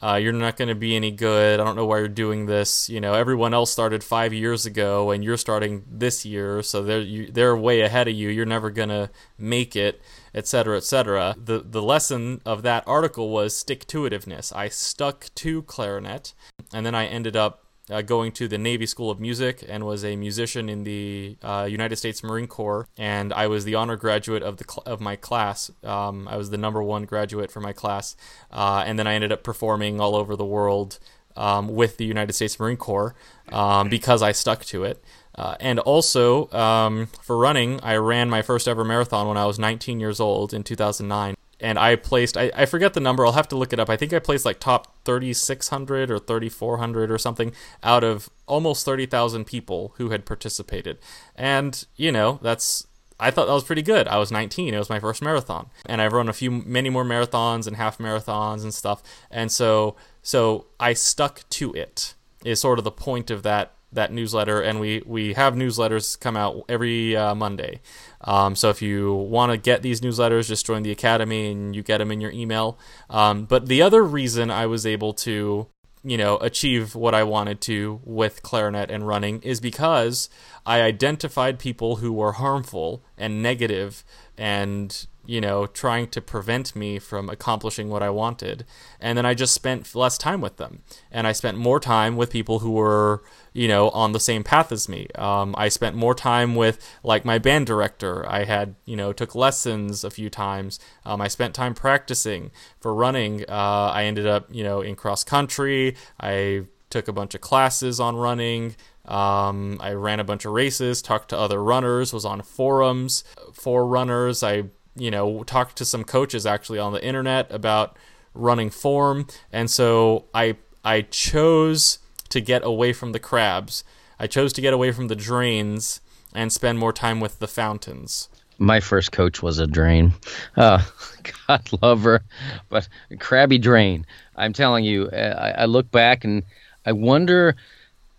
Uh, 0.04 0.16
you're 0.16 0.34
not 0.34 0.58
going 0.58 0.68
to 0.68 0.76
be 0.76 0.98
any 0.98 1.12
good. 1.12 1.62
I 1.62 1.64
don't 1.64 1.78
know 1.78 1.86
why 1.86 2.00
you're 2.00 2.10
doing 2.10 2.46
this. 2.46 2.90
You 2.90 3.00
know, 3.00 3.14
everyone 3.14 3.54
else 3.54 3.72
started 3.72 4.04
five 4.04 4.34
years 4.34 4.66
ago, 4.66 5.12
and 5.12 5.24
you're 5.24 5.38
starting 5.38 5.86
this 5.90 6.26
year, 6.26 6.62
so 6.62 6.84
they're 6.84 7.00
you, 7.00 7.32
they're 7.32 7.56
way 7.56 7.80
ahead 7.80 8.10
of 8.10 8.14
you. 8.14 8.28
You're 8.28 8.46
never 8.46 8.70
going 8.70 8.90
to 8.90 9.10
make 9.38 9.78
it, 9.78 10.02
etc., 10.36 10.76
etc. 10.76 11.36
The 11.38 11.64
the 11.66 11.82
lesson 11.82 12.42
of 12.46 12.64
that 12.64 12.84
article 12.86 13.30
was 13.30 13.56
stick 13.56 13.88
to 13.88 14.02
itiveness. 14.02 14.54
I 14.54 14.68
stuck 14.68 15.30
to 15.36 15.62
clarinet, 15.62 16.34
and 16.74 16.86
then 16.86 16.96
I 16.96 17.06
ended 17.06 17.38
up 17.38 17.62
uh, 17.90 18.02
going 18.02 18.32
to 18.34 18.48
the 18.48 18.58
Navy 18.58 18.86
School 18.86 19.12
of 19.12 19.20
Music 19.20 19.63
and 19.68 19.86
was 19.86 20.06
a 20.06 20.16
musician 20.16 20.70
in 20.70 20.84
the 20.84 21.38
uh, 21.42 21.68
United 21.70 21.98
States 21.98 22.24
Marine 22.24 22.48
Corps. 22.48 22.88
And 22.98 23.34
I 23.34 23.48
was 23.48 23.66
the 23.66 23.75
honor 23.75 23.96
graduate 23.96 24.44
of 24.44 24.58
the 24.58 24.66
cl- 24.70 24.84
of 24.86 25.02
my 25.02 25.16
class. 25.16 25.72
Um, 25.84 26.28
I 26.28 26.38
was 26.38 26.50
the 26.50 26.58
number 26.58 26.82
one 26.82 27.06
graduate 27.06 27.52
for 27.52 27.60
my 27.60 27.74
class. 27.74 28.16
Uh, 28.52 28.84
and 28.86 28.98
then 28.98 29.08
I 29.08 29.13
ended 29.13 29.32
up 29.32 29.44
performing 29.44 30.00
all 30.00 30.16
over 30.16 30.36
the 30.36 30.46
world 30.46 31.00
um, 31.36 31.68
with 31.68 31.98
the 31.98 32.06
United 32.06 32.34
States 32.34 32.60
Marine 32.60 32.78
Corps 32.78 33.16
um, 33.52 33.90
because 33.90 34.22
I 34.22 34.32
stuck 34.32 34.63
to 34.66 34.84
it. 34.84 35.04
Uh, 35.36 35.56
and 35.60 35.80
also 35.80 36.50
um, 36.52 37.08
for 37.22 37.38
running, 37.38 37.80
I 37.82 37.96
ran 37.96 38.30
my 38.30 38.44
first 38.44 38.68
ever 38.68 38.84
marathon 38.84 39.28
when 39.28 39.38
I 39.38 39.46
was 39.46 39.58
19 39.58 40.00
years 40.00 40.20
old 40.20 40.54
in 40.54 40.63
2009 40.63 41.36
and 41.63 41.79
I 41.79 41.96
placed 41.96 42.38
I, 42.38 42.51
I 42.53 42.65
forget 42.65 42.93
the 42.93 43.00
number. 43.00 43.25
I'll 43.25 43.32
have 43.32 43.48
to 43.48 43.55
look 43.55 43.74
it 43.74 43.79
up. 43.79 43.89
I 43.89 43.96
think 43.96 44.13
I 44.13 44.20
placed 44.20 44.46
like 44.46 44.60
top 44.60 45.03
3600 45.05 46.12
or 46.12 46.20
3400 46.20 47.10
or 47.10 47.17
something 47.17 47.53
out 47.82 48.03
of 48.03 48.29
almost 48.46 48.86
30,000 48.86 49.46
people 49.46 49.93
who 49.98 50.10
had 50.10 50.25
participated. 50.25 51.00
And, 51.36 51.86
you 51.96 52.12
know, 52.12 52.38
that's 52.43 52.86
I 53.20 53.32
thought 53.32 53.48
that 53.48 53.53
was 53.53 53.63
pretty 53.63 53.82
good. 53.82 54.08
I 54.10 54.17
was 54.17 54.32
19. 54.32 54.74
It 54.74 54.77
was 54.77 54.89
my 54.89 55.00
first 55.00 55.22
marathon. 55.22 55.70
And 55.86 56.01
I've 56.01 56.12
run 56.12 56.27
a 56.27 56.34
few 56.34 56.51
many 56.51 56.89
more 56.89 57.05
marathons 57.05 57.65
and 57.65 57.77
half 57.77 57.98
marathons 57.98 58.63
and 58.63 58.74
stuff. 58.74 59.01
And 59.32 59.50
so 59.50 59.96
so 60.22 60.65
I 60.79 60.93
stuck 60.93 61.48
to 61.51 61.74
it. 61.74 62.13
Is 62.43 62.60
sort 62.60 62.77
of 62.77 62.84
the 62.84 62.91
point 62.91 63.32
of 63.32 63.41
that 63.43 63.72
that 63.96 64.12
newsletter, 64.12 64.62
and 64.62 64.80
we 64.80 65.02
we 65.06 65.34
have 65.34 65.56
newsletters 65.56 66.20
come 66.20 66.36
out 66.36 66.64
every 66.70 67.16
uh, 67.16 67.36
Monday. 67.36 67.82
Um, 68.22 68.56
so 68.56 68.70
if 68.70 68.82
you 68.82 69.14
want 69.14 69.52
to 69.52 69.58
get 69.58 69.82
these 69.82 70.02
newsletters, 70.02 70.48
just 70.48 70.66
join 70.66 70.84
the 70.84 70.92
academy 70.92 71.52
and 71.52 71.76
you 71.76 71.84
get 71.84 71.98
them 71.98 72.12
in 72.12 72.22
your 72.22 72.32
email. 72.32 72.78
Um, 73.10 73.46
but 73.46 73.68
the 73.68 73.82
other 73.82 74.04
reason 74.04 74.50
I 74.50 74.66
was 74.66 74.86
able 74.86 75.14
to 75.14 75.68
you 76.04 76.18
know 76.18 76.38
achieve 76.38 76.96
what 76.96 77.16
I 77.16 77.24
wanted 77.24 77.62
to 77.62 78.02
with 78.04 78.44
clarinet 78.44 78.92
and 78.92 79.08
running 79.08 79.42
is 79.42 79.60
because 79.60 80.30
I 80.66 80.82
identified 80.82 81.60
people 81.60 81.98
who 81.98 82.12
were 82.12 82.34
harmful 82.34 83.04
and 83.18 83.42
negative 83.42 84.04
and 84.38 85.08
you 85.25 85.39
know 85.39 85.65
trying 85.65 86.08
to 86.08 86.22
prevent 86.22 86.75
me 86.75 87.00
from 87.00 87.30
accomplishing 87.30 87.89
what 87.89 88.03
I 88.03 88.10
wanted 88.10 88.65
and 89.00 89.18
then 89.18 89.25
I 89.25 89.34
just 89.34 89.53
spent 89.53 89.96
less 89.96 90.18
time 90.18 90.42
with 90.42 90.58
them 90.58 90.82
and 91.12 91.25
I 91.27 91.32
spent 91.32 91.58
more 91.58 91.80
time 91.80 92.15
with 92.15 92.30
people 92.30 92.60
who 92.60 92.72
were 92.72 93.24
you 93.53 93.68
know, 93.68 93.89
on 93.89 94.12
the 94.12 94.20
same 94.20 94.44
path 94.44 94.72
as 94.72 94.89
me. 94.89 95.08
Um, 95.15 95.53
I 95.58 95.70
spent 95.70 95.96
more 95.96 96.15
time 96.15 96.56
with 96.56 96.80
like 97.03 97.24
my 97.24 97.38
band 97.38 97.68
director. 97.68 98.27
I 98.30 98.44
had, 98.44 98.75
you 98.86 98.96
know, 98.96 99.13
took 99.13 99.36
lessons 99.36 100.03
a 100.03 100.10
few 100.10 100.30
times. 100.30 100.80
Um, 101.06 101.22
I 101.22 101.27
spent 101.27 101.53
time 101.53 101.75
practicing 101.75 102.51
for 102.80 102.94
running. 102.94 103.44
Uh, 103.48 103.92
I 103.94 104.06
ended 104.06 104.25
up, 104.25 104.48
you 104.51 104.63
know, 104.63 104.82
in 104.82 104.96
cross 104.96 105.24
country. 105.24 105.96
I 106.20 106.63
took 106.89 107.08
a 107.08 107.13
bunch 107.13 107.36
of 107.36 107.42
classes 107.42 108.00
on 108.00 108.15
running. 108.15 108.75
Um, 109.06 109.77
I 109.80 109.94
ran 109.94 110.20
a 110.20 110.24
bunch 110.24 110.46
of 110.46 110.53
races, 110.53 111.01
talked 111.01 111.30
to 111.30 111.38
other 111.38 111.63
runners, 111.63 112.13
was 112.13 112.25
on 112.25 112.42
forums 112.42 113.24
for 113.51 113.86
runners. 113.86 114.42
I, 114.42 114.65
you 114.96 115.12
know, 115.12 115.44
talked 115.44 115.78
to 115.78 115.86
some 115.86 116.04
coaches 116.04 116.46
actually 116.46 116.80
on 116.80 116.94
the 116.94 117.04
internet 117.04 117.52
about 117.52 117.98
running 118.34 118.70
form. 118.70 119.28
And 119.52 119.70
so 119.70 120.26
I, 120.34 120.58
I 120.84 121.02
chose 121.02 122.00
to 122.30 122.42
get 122.42 122.64
away 122.64 122.94
from 122.94 123.12
the 123.12 123.20
crabs. 123.20 123.84
I 124.20 124.28
chose 124.28 124.54
to 124.54 124.62
get 124.62 124.74
away 124.74 124.92
from 124.92 125.08
the 125.08 125.16
drains 125.16 126.02
and 126.34 126.52
spend 126.52 126.80
more 126.80 126.94
time 126.94 127.20
with 127.20 127.40
the 127.40 127.48
fountains. 127.48 128.30
My 128.58 128.80
first 128.80 129.12
coach 129.12 129.42
was 129.42 129.60
a 129.60 129.68
drain. 129.68 130.14
Uh, 130.56 130.84
God 131.48 131.70
love 131.82 132.04
her, 132.04 132.24
but 132.70 132.88
crabby 133.20 133.58
drain. 133.58 134.06
I'm 134.36 134.54
telling 134.54 134.84
you, 134.84 135.10
I, 135.12 135.52
I 135.62 135.66
look 135.66 135.90
back 135.92 136.24
and 136.24 136.44
I 136.86 136.92
wonder 136.92 137.56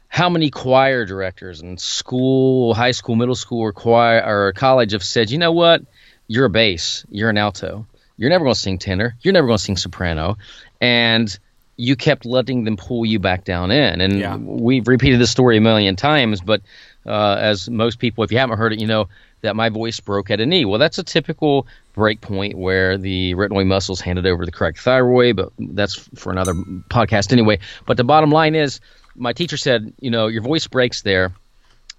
how 0.08 0.28
many 0.28 0.50
choir 0.50 1.04
directors 1.04 1.60
in 1.60 1.76
school, 1.76 2.72
high 2.74 2.92
school, 2.92 3.16
middle 3.16 3.34
school, 3.34 3.60
or 3.60 3.72
choir 3.72 4.22
or 4.24 4.52
college 4.52 4.92
have 4.92 5.02
said, 5.02 5.30
you 5.30 5.38
know 5.38 5.52
what, 5.52 5.82
you're 6.26 6.46
a 6.46 6.50
bass, 6.50 7.04
you're 7.10 7.30
an 7.30 7.38
alto, 7.38 7.86
you're 8.16 8.30
never 8.30 8.44
going 8.44 8.54
to 8.54 8.60
sing 8.60 8.78
tenor, 8.78 9.16
you're 9.22 9.34
never 9.34 9.46
going 9.46 9.58
to 9.58 9.62
sing 9.64 9.76
soprano, 9.76 10.36
and 10.80 11.38
you 11.76 11.96
kept 11.96 12.24
letting 12.24 12.64
them 12.64 12.76
pull 12.76 13.04
you 13.04 13.18
back 13.18 13.44
down 13.44 13.70
in. 13.70 14.00
And 14.00 14.18
yeah. 14.18 14.36
we've 14.36 14.86
repeated 14.86 15.20
this 15.20 15.30
story 15.30 15.56
a 15.56 15.60
million 15.60 15.96
times, 15.96 16.40
but 16.40 16.62
uh, 17.06 17.36
as 17.38 17.68
most 17.68 17.98
people, 17.98 18.24
if 18.24 18.32
you 18.32 18.38
haven't 18.38 18.58
heard 18.58 18.72
it, 18.72 18.80
you 18.80 18.86
know 18.86 19.08
that 19.40 19.56
my 19.56 19.68
voice 19.68 20.00
broke 20.00 20.30
at 20.30 20.40
a 20.40 20.46
knee. 20.46 20.64
Well, 20.64 20.78
that's 20.78 20.98
a 20.98 21.02
typical 21.02 21.66
break 21.92 22.20
point 22.20 22.56
where 22.56 22.96
the 22.96 23.34
retinoid 23.34 23.66
muscles 23.66 24.00
handed 24.00 24.26
over 24.26 24.46
the 24.46 24.52
cricothyroid, 24.52 25.36
but 25.36 25.52
that's 25.58 25.94
for 26.14 26.32
another 26.32 26.54
podcast 26.54 27.32
anyway. 27.32 27.58
But 27.86 27.96
the 27.96 28.04
bottom 28.04 28.30
line 28.30 28.54
is, 28.54 28.80
my 29.14 29.32
teacher 29.32 29.56
said, 29.56 29.92
you 30.00 30.10
know, 30.10 30.28
your 30.28 30.42
voice 30.42 30.66
breaks 30.66 31.02
there 31.02 31.32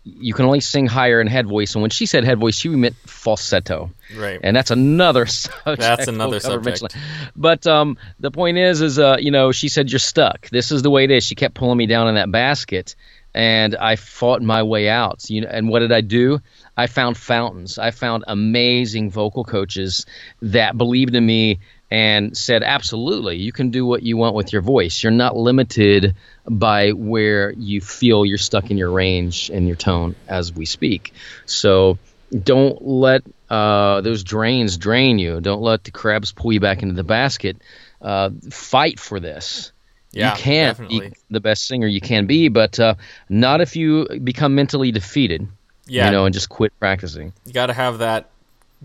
you 0.05 0.35
can 0.35 0.45
only 0.45 0.59
sing 0.59 0.85
higher 0.85 1.19
in 1.19 1.25
head 1.25 1.47
voice. 1.47 1.73
And 1.73 1.81
when 1.81 1.89
she 1.89 2.05
said 2.05 2.23
head 2.23 2.39
voice, 2.39 2.55
she 2.55 2.69
meant 2.69 2.95
falsetto. 3.07 3.89
Right. 4.15 4.39
And 4.41 4.55
that's 4.55 4.69
another 4.69 5.25
subject. 5.25 5.81
That's 5.81 6.07
another 6.07 6.39
subject. 6.39 6.95
But 7.35 7.65
um, 7.65 7.97
the 8.19 8.29
point 8.29 8.57
is, 8.59 8.81
is 8.81 8.99
uh, 8.99 9.17
you 9.19 9.31
know, 9.31 9.51
she 9.51 9.67
said 9.67 9.91
you're 9.91 9.99
stuck. 9.99 10.47
This 10.49 10.71
is 10.71 10.83
the 10.83 10.91
way 10.91 11.05
it 11.05 11.11
is. 11.11 11.23
She 11.23 11.33
kept 11.33 11.55
pulling 11.55 11.77
me 11.77 11.87
down 11.87 12.07
in 12.07 12.15
that 12.15 12.31
basket, 12.31 12.95
and 13.33 13.75
I 13.75 13.95
fought 13.95 14.43
my 14.43 14.61
way 14.61 14.89
out. 14.89 15.27
You 15.27 15.41
know, 15.41 15.47
and 15.49 15.69
what 15.69 15.79
did 15.79 15.91
I 15.91 16.01
do? 16.01 16.39
I 16.77 16.85
found 16.85 17.17
fountains. 17.17 17.79
I 17.79 17.89
found 17.89 18.25
amazing 18.27 19.09
vocal 19.09 19.43
coaches 19.43 20.05
that 20.41 20.77
believed 20.77 21.15
in 21.15 21.25
me 21.25 21.59
and 21.91 22.35
said, 22.35 22.63
absolutely, 22.63 23.37
you 23.37 23.51
can 23.51 23.69
do 23.69 23.85
what 23.85 24.03
you 24.03 24.17
want 24.17 24.35
with 24.35 24.51
your 24.51 24.61
voice. 24.61 25.03
You're 25.03 25.11
not 25.11 25.35
limited 25.35 26.15
by 26.47 26.91
where 26.91 27.51
you 27.51 27.81
feel 27.81 28.25
you're 28.25 28.37
stuck 28.37 28.71
in 28.71 28.77
your 28.77 28.91
range 28.91 29.49
and 29.49 29.67
your 29.67 29.75
tone 29.75 30.15
as 30.27 30.51
we 30.51 30.65
speak. 30.65 31.13
So 31.45 31.97
don't 32.31 32.81
let 32.81 33.23
uh, 33.49 34.01
those 34.01 34.23
drains 34.23 34.77
drain 34.77 35.19
you. 35.19 35.41
Don't 35.41 35.61
let 35.61 35.83
the 35.83 35.91
crabs 35.91 36.31
pull 36.31 36.53
you 36.53 36.59
back 36.59 36.81
into 36.81 36.95
the 36.95 37.03
basket. 37.03 37.57
Uh, 38.01 38.31
fight 38.49 38.99
for 38.99 39.19
this. 39.19 39.71
Yeah, 40.11 40.31
you 40.31 40.41
can't 40.41 40.77
definitely. 40.77 41.09
be 41.09 41.15
the 41.29 41.41
best 41.41 41.67
singer 41.67 41.87
you 41.87 41.99
can 41.99 42.25
be, 42.25 42.47
but 42.47 42.79
uh, 42.79 42.95
not 43.27 43.59
if 43.59 43.75
you 43.75 44.07
become 44.23 44.55
mentally 44.55 44.91
defeated. 44.91 45.47
Yeah, 45.87 46.05
you 46.05 46.11
know, 46.11 46.25
and 46.25 46.33
just 46.33 46.49
quit 46.49 46.71
practicing. 46.79 47.33
You 47.45 47.53
got 47.53 47.67
to 47.67 47.73
have 47.73 47.99
that 47.99 48.29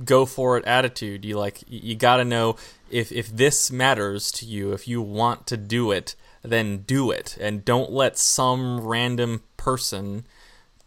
go 0.04 0.26
for 0.26 0.56
it 0.56 0.64
attitude. 0.64 1.24
You 1.24 1.38
like 1.38 1.62
you 1.68 1.94
got 1.94 2.16
to 2.16 2.24
know 2.24 2.56
if 2.90 3.12
if 3.12 3.28
this 3.34 3.70
matters 3.70 4.30
to 4.32 4.46
you, 4.46 4.72
if 4.72 4.88
you 4.88 5.00
want 5.02 5.46
to 5.48 5.56
do 5.56 5.90
it, 5.90 6.14
then 6.42 6.78
do 6.78 7.10
it. 7.10 7.36
And 7.40 7.64
don't 7.64 7.92
let 7.92 8.18
some 8.18 8.80
random 8.80 9.42
person 9.56 10.26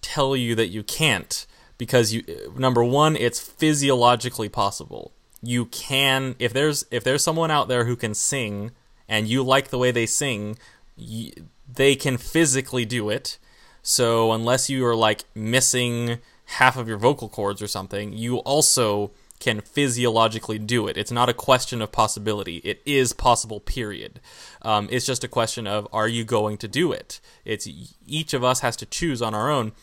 tell 0.02 0.36
you 0.36 0.56
that 0.56 0.68
you 0.68 0.84
can't 0.84 1.46
because 1.78 2.14
you 2.14 2.24
number 2.58 2.84
1 2.84 3.16
it's 3.16 3.40
physiologically 3.40 4.50
possible. 4.50 5.14
You 5.42 5.66
can 5.66 6.36
if 6.40 6.54
there's 6.54 6.86
if 6.92 7.04
there's 7.04 7.24
someone 7.24 7.52
out 7.52 7.68
there 7.68 7.86
who 7.86 7.96
can 7.96 8.14
sing 8.14 8.72
and 9.08 9.28
you 9.28 9.44
like 9.44 9.70
the 9.70 9.78
way 9.78 9.92
they 9.92 10.06
sing, 10.06 10.58
they 10.98 11.96
can 11.96 12.18
physically 12.18 12.86
do 12.86 13.10
it. 13.10 13.38
So 13.82 14.32
unless 14.32 14.70
you 14.70 14.86
are 14.86 14.96
like 14.96 15.26
missing 15.36 16.20
half 16.54 16.78
of 16.78 16.88
your 16.88 16.98
vocal 16.98 17.30
cords 17.30 17.62
or 17.62 17.68
something, 17.68 18.14
you 18.14 18.38
also 18.38 19.12
can 19.40 19.60
physiologically 19.60 20.58
do 20.58 20.88
it. 20.88 20.96
It's 20.96 21.12
not 21.12 21.28
a 21.28 21.34
question 21.34 21.82
of 21.82 21.92
possibility. 21.92 22.58
It 22.58 22.82
is 22.86 23.12
possible, 23.12 23.60
period. 23.60 24.22
Um, 24.62 24.88
it's 24.90 25.06
just 25.06 25.24
a 25.24 25.28
question 25.28 25.68
of 25.68 25.88
are 25.92 26.08
you 26.08 26.24
going 26.24 26.58
to 26.60 26.68
do 26.68 26.94
it? 26.94 27.20
It's 27.44 27.68
each 28.08 28.34
of 28.34 28.44
us 28.44 28.62
has 28.62 28.78
to 28.78 28.86
choose 28.86 29.22
on 29.22 29.34
our 29.34 29.52
own. 29.52 29.74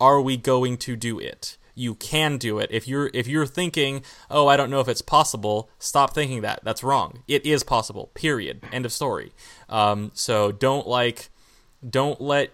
Are 0.00 0.22
we 0.22 0.38
going 0.38 0.78
to 0.78 0.96
do 0.96 1.18
it? 1.18 1.58
You 1.74 1.94
can 1.94 2.38
do 2.38 2.58
it. 2.58 2.70
If 2.72 2.88
you're 2.88 3.10
if 3.12 3.26
you're 3.26 3.46
thinking, 3.46 4.02
oh, 4.30 4.46
I 4.46 4.56
don't 4.56 4.70
know 4.70 4.80
if 4.80 4.88
it's 4.88 5.02
possible, 5.02 5.68
stop 5.78 6.14
thinking 6.14 6.40
that. 6.40 6.60
That's 6.64 6.82
wrong. 6.82 7.22
It 7.28 7.44
is 7.44 7.62
possible. 7.62 8.10
Period. 8.14 8.62
End 8.72 8.86
of 8.86 8.92
story. 8.92 9.32
Um, 9.68 10.10
so 10.14 10.50
don't 10.50 10.86
like, 10.86 11.28
don't 11.88 12.20
let 12.20 12.52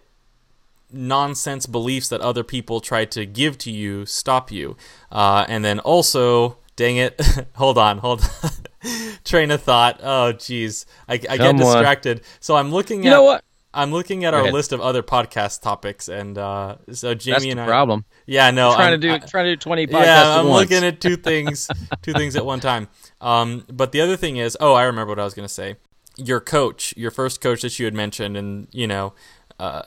nonsense 0.91 1.67
beliefs 1.67 2.09
that 2.09 2.21
other 2.21 2.45
people 2.45 2.81
try 2.81 3.05
to 3.07 3.27
give 3.27 3.59
to 3.59 3.71
you 3.71 4.07
stop 4.07 4.51
you. 4.51 4.77
Uh, 5.11 5.45
and 5.49 5.65
then 5.65 5.79
also, 5.81 6.59
dang 6.77 6.97
it, 6.97 7.21
hold 7.55 7.79
on, 7.79 7.99
hold 7.99 8.23
on. 8.23 8.51
Train 9.25 9.51
of 9.51 9.63
thought. 9.63 10.01
Oh, 10.03 10.33
geez, 10.33 10.87
I, 11.09 11.15
I 11.15 11.37
get 11.37 11.57
distracted. 11.57 12.23
So 12.41 12.57
I'm 12.57 12.71
looking 12.71 13.03
you 13.03 13.11
at. 13.11 13.15
know 13.15 13.23
what? 13.25 13.45
I'm 13.77 13.93
looking 13.93 14.25
at 14.25 14.33
our 14.33 14.51
list 14.51 14.73
of 14.73 14.81
other 14.81 15.03
podcast 15.03 15.61
topics, 15.61 16.09
and 16.09 16.39
uh, 16.39 16.77
so 16.93 17.13
Jamie 17.15 17.35
That's 17.35 17.45
and 17.45 17.59
the 17.59 17.63
I. 17.65 17.67
problem. 17.67 18.07
Yeah, 18.25 18.51
no, 18.51 18.75
trying 18.75 18.95
I'm, 18.95 19.01
to 19.01 19.07
do 19.07 19.13
I, 19.13 19.19
trying 19.19 19.45
to 19.45 19.53
do 19.53 19.57
twenty 19.57 19.87
podcasts. 19.87 20.05
Yeah, 20.05 20.41
I'm 20.41 20.49
once. 20.49 20.71
looking 20.71 20.87
at 20.87 21.01
two 21.01 21.17
things, 21.17 21.69
two 22.03 22.15
things 22.15 22.37
at 22.37 22.47
one 22.47 22.61
time. 22.61 22.89
Um, 23.21 23.67
but 23.71 23.93
the 23.93 24.01
other 24.01 24.17
thing 24.17 24.39
is, 24.39 24.57
oh, 24.61 24.73
I 24.73 24.85
remember 24.85 25.11
what 25.11 25.19
I 25.19 25.25
was 25.25 25.35
going 25.35 25.47
to 25.47 25.53
say. 25.53 25.77
Your 26.17 26.41
coach, 26.41 26.95
your 26.97 27.11
first 27.11 27.43
coach 27.43 27.61
that 27.61 27.79
you 27.79 27.85
had 27.85 27.93
mentioned, 27.93 28.39
and 28.39 28.69
you 28.73 28.87
know, 28.87 29.13
uh, 29.59 29.83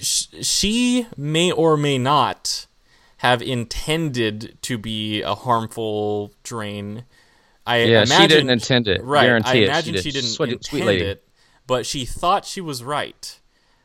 sh- 0.00 0.26
she 0.42 1.06
may 1.16 1.50
or 1.52 1.76
may 1.76 1.98
not 1.98 2.66
have 3.18 3.40
intended 3.42 4.58
to 4.62 4.76
be 4.78 5.22
a 5.22 5.34
harmful 5.34 6.32
drain. 6.42 7.04
I 7.66 7.78
yeah, 7.84 8.02
imagine, 8.02 8.20
she 8.20 8.26
didn't 8.28 8.50
intend 8.50 8.88
it. 8.88 9.02
Right, 9.02 9.22
Guarantee 9.24 9.48
I 9.50 9.54
it. 9.54 9.64
imagine 9.64 9.94
she, 9.96 10.02
she, 10.02 10.10
didn't 10.10 10.28
sweet, 10.30 10.46
intend 10.48 10.64
sweet 10.64 10.84
lady. 10.84 11.04
it, 11.04 11.28
but 11.66 11.86
she 11.86 12.04
thought 12.04 12.44
she 12.44 12.60
was 12.60 12.82
right 12.84 13.40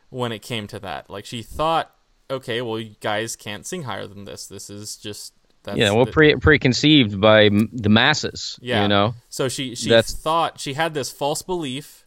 when 0.09 0.31
it 0.31 0.39
came 0.41 0.67
to 0.67 0.79
that. 0.79 1.09
Like 1.09 1.25
she 1.25 1.41
thought, 1.41 1.93
okay, 2.29 2.61
well, 2.61 2.79
you 2.79 2.95
guys 2.99 3.35
can't 3.37 3.65
sing 3.65 3.83
higher 3.83 4.05
than 4.07 4.25
this. 4.25 4.47
This 4.47 4.69
is 4.69 4.97
just 4.97 5.33
that's 5.63 5.77
yeah, 5.77 5.91
well, 5.91 6.05
the- 6.05 6.11
pre 6.11 6.35
preconceived 6.35 7.21
by 7.21 7.45
m- 7.45 7.69
the 7.71 7.89
masses. 7.89 8.59
yeah. 8.61 8.81
you 8.81 8.87
know. 8.89 9.15
So 9.29 9.47
she 9.47 9.75
she 9.75 9.87
That's- 9.89 10.13
thought 10.13 10.59
she 10.59 10.73
had 10.73 10.93
this 10.93 11.11
false 11.11 11.41
belief 11.41 12.05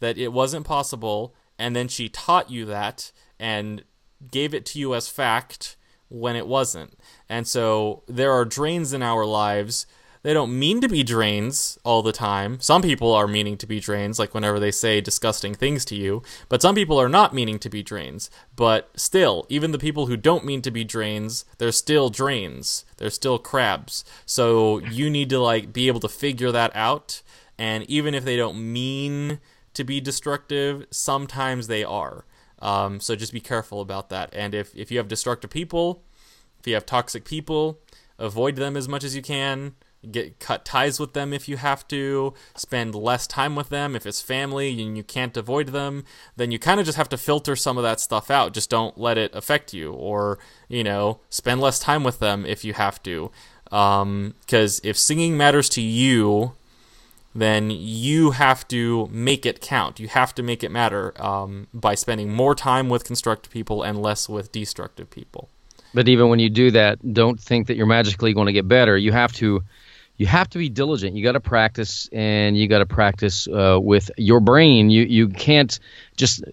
that 0.00 0.16
it 0.18 0.32
wasn't 0.32 0.64
possible, 0.66 1.34
and 1.62 1.76
then 1.76 1.86
she 1.86 2.08
taught 2.08 2.50
you 2.50 2.64
that 2.64 3.12
and 3.38 3.84
gave 4.32 4.52
it 4.52 4.66
to 4.66 4.80
you 4.80 4.96
as 4.96 5.08
fact 5.08 5.76
when 6.08 6.34
it 6.34 6.48
wasn't. 6.48 6.98
And 7.28 7.46
so 7.46 8.02
there 8.08 8.32
are 8.32 8.44
drains 8.44 8.92
in 8.92 9.00
our 9.00 9.24
lives. 9.24 9.86
They 10.24 10.34
don't 10.34 10.58
mean 10.58 10.80
to 10.80 10.88
be 10.88 11.04
drains 11.04 11.78
all 11.84 12.02
the 12.02 12.10
time. 12.10 12.58
Some 12.58 12.82
people 12.82 13.14
are 13.14 13.28
meaning 13.28 13.56
to 13.58 13.66
be 13.68 13.78
drains, 13.78 14.18
like 14.18 14.34
whenever 14.34 14.58
they 14.58 14.72
say 14.72 15.00
disgusting 15.00 15.54
things 15.54 15.84
to 15.84 15.94
you. 15.94 16.24
But 16.48 16.62
some 16.62 16.74
people 16.74 17.00
are 17.00 17.08
not 17.08 17.32
meaning 17.32 17.60
to 17.60 17.70
be 17.70 17.84
drains. 17.84 18.28
But 18.56 18.90
still, 18.96 19.46
even 19.48 19.70
the 19.70 19.78
people 19.78 20.06
who 20.06 20.16
don't 20.16 20.44
mean 20.44 20.62
to 20.62 20.70
be 20.72 20.82
drains, 20.82 21.44
they're 21.58 21.70
still 21.70 22.10
drains. 22.10 22.84
They're 22.96 23.10
still 23.10 23.38
crabs. 23.38 24.04
So 24.26 24.78
you 24.78 25.08
need 25.08 25.30
to 25.30 25.38
like 25.38 25.72
be 25.72 25.86
able 25.86 26.00
to 26.00 26.08
figure 26.08 26.50
that 26.50 26.74
out. 26.74 27.22
And 27.56 27.88
even 27.88 28.16
if 28.16 28.24
they 28.24 28.36
don't 28.36 28.72
mean 28.72 29.38
to 29.74 29.84
be 29.84 30.00
destructive, 30.00 30.86
sometimes 30.90 31.66
they 31.66 31.84
are. 31.84 32.24
Um, 32.58 33.00
so 33.00 33.16
just 33.16 33.32
be 33.32 33.40
careful 33.40 33.80
about 33.80 34.08
that. 34.10 34.30
And 34.32 34.54
if, 34.54 34.74
if 34.76 34.90
you 34.90 34.98
have 34.98 35.08
destructive 35.08 35.50
people, 35.50 36.02
if 36.60 36.66
you 36.66 36.74
have 36.74 36.86
toxic 36.86 37.24
people, 37.24 37.80
avoid 38.18 38.56
them 38.56 38.76
as 38.76 38.88
much 38.88 39.02
as 39.02 39.16
you 39.16 39.22
can. 39.22 39.74
Get 40.10 40.40
cut 40.40 40.64
ties 40.64 40.98
with 40.98 41.12
them 41.12 41.32
if 41.32 41.48
you 41.48 41.56
have 41.56 41.86
to. 41.88 42.34
Spend 42.56 42.94
less 42.94 43.26
time 43.26 43.54
with 43.54 43.68
them 43.68 43.94
if 43.94 44.04
it's 44.04 44.20
family 44.20 44.80
and 44.82 44.96
you 44.96 45.04
can't 45.04 45.36
avoid 45.36 45.68
them. 45.68 46.04
Then 46.36 46.50
you 46.50 46.58
kind 46.58 46.80
of 46.80 46.86
just 46.86 46.98
have 46.98 47.08
to 47.10 47.16
filter 47.16 47.54
some 47.54 47.78
of 47.78 47.84
that 47.84 48.00
stuff 48.00 48.28
out. 48.28 48.52
Just 48.52 48.68
don't 48.68 48.98
let 48.98 49.16
it 49.16 49.32
affect 49.32 49.72
you, 49.72 49.92
or 49.92 50.40
you 50.68 50.82
know, 50.82 51.20
spend 51.30 51.60
less 51.60 51.78
time 51.78 52.02
with 52.02 52.18
them 52.18 52.44
if 52.44 52.64
you 52.64 52.74
have 52.74 53.00
to. 53.04 53.30
Because 53.64 54.80
if 54.82 54.98
singing 54.98 55.36
matters 55.36 55.68
to 55.70 55.80
you, 55.80 56.52
then 57.34 57.70
you 57.70 58.32
have 58.32 58.66
to 58.68 59.08
make 59.10 59.46
it 59.46 59.60
count. 59.60 59.98
You 59.98 60.08
have 60.08 60.34
to 60.34 60.42
make 60.42 60.62
it 60.62 60.70
matter 60.70 61.12
um, 61.22 61.66
by 61.72 61.94
spending 61.94 62.32
more 62.32 62.54
time 62.54 62.88
with 62.88 63.04
constructive 63.04 63.52
people 63.52 63.82
and 63.82 64.00
less 64.00 64.28
with 64.28 64.52
destructive 64.52 65.10
people. 65.10 65.48
But 65.94 66.08
even 66.08 66.28
when 66.28 66.38
you 66.38 66.50
do 66.50 66.70
that, 66.70 67.12
don't 67.12 67.38
think 67.38 67.66
that 67.66 67.76
you're 67.76 67.86
magically 67.86 68.32
going 68.32 68.46
to 68.46 68.52
get 68.52 68.66
better. 68.66 68.96
You 68.96 69.12
have 69.12 69.32
to, 69.34 69.62
you 70.22 70.28
have 70.28 70.48
to 70.50 70.58
be 70.58 70.68
diligent. 70.68 71.16
You 71.16 71.24
got 71.24 71.32
to 71.32 71.40
practice, 71.40 72.08
and 72.12 72.56
you 72.56 72.68
got 72.68 72.78
to 72.78 72.86
practice 72.86 73.48
uh, 73.48 73.76
with 73.82 74.08
your 74.16 74.38
brain. 74.38 74.88
You 74.88 75.02
you 75.02 75.26
can't 75.26 75.76
just 76.16 76.44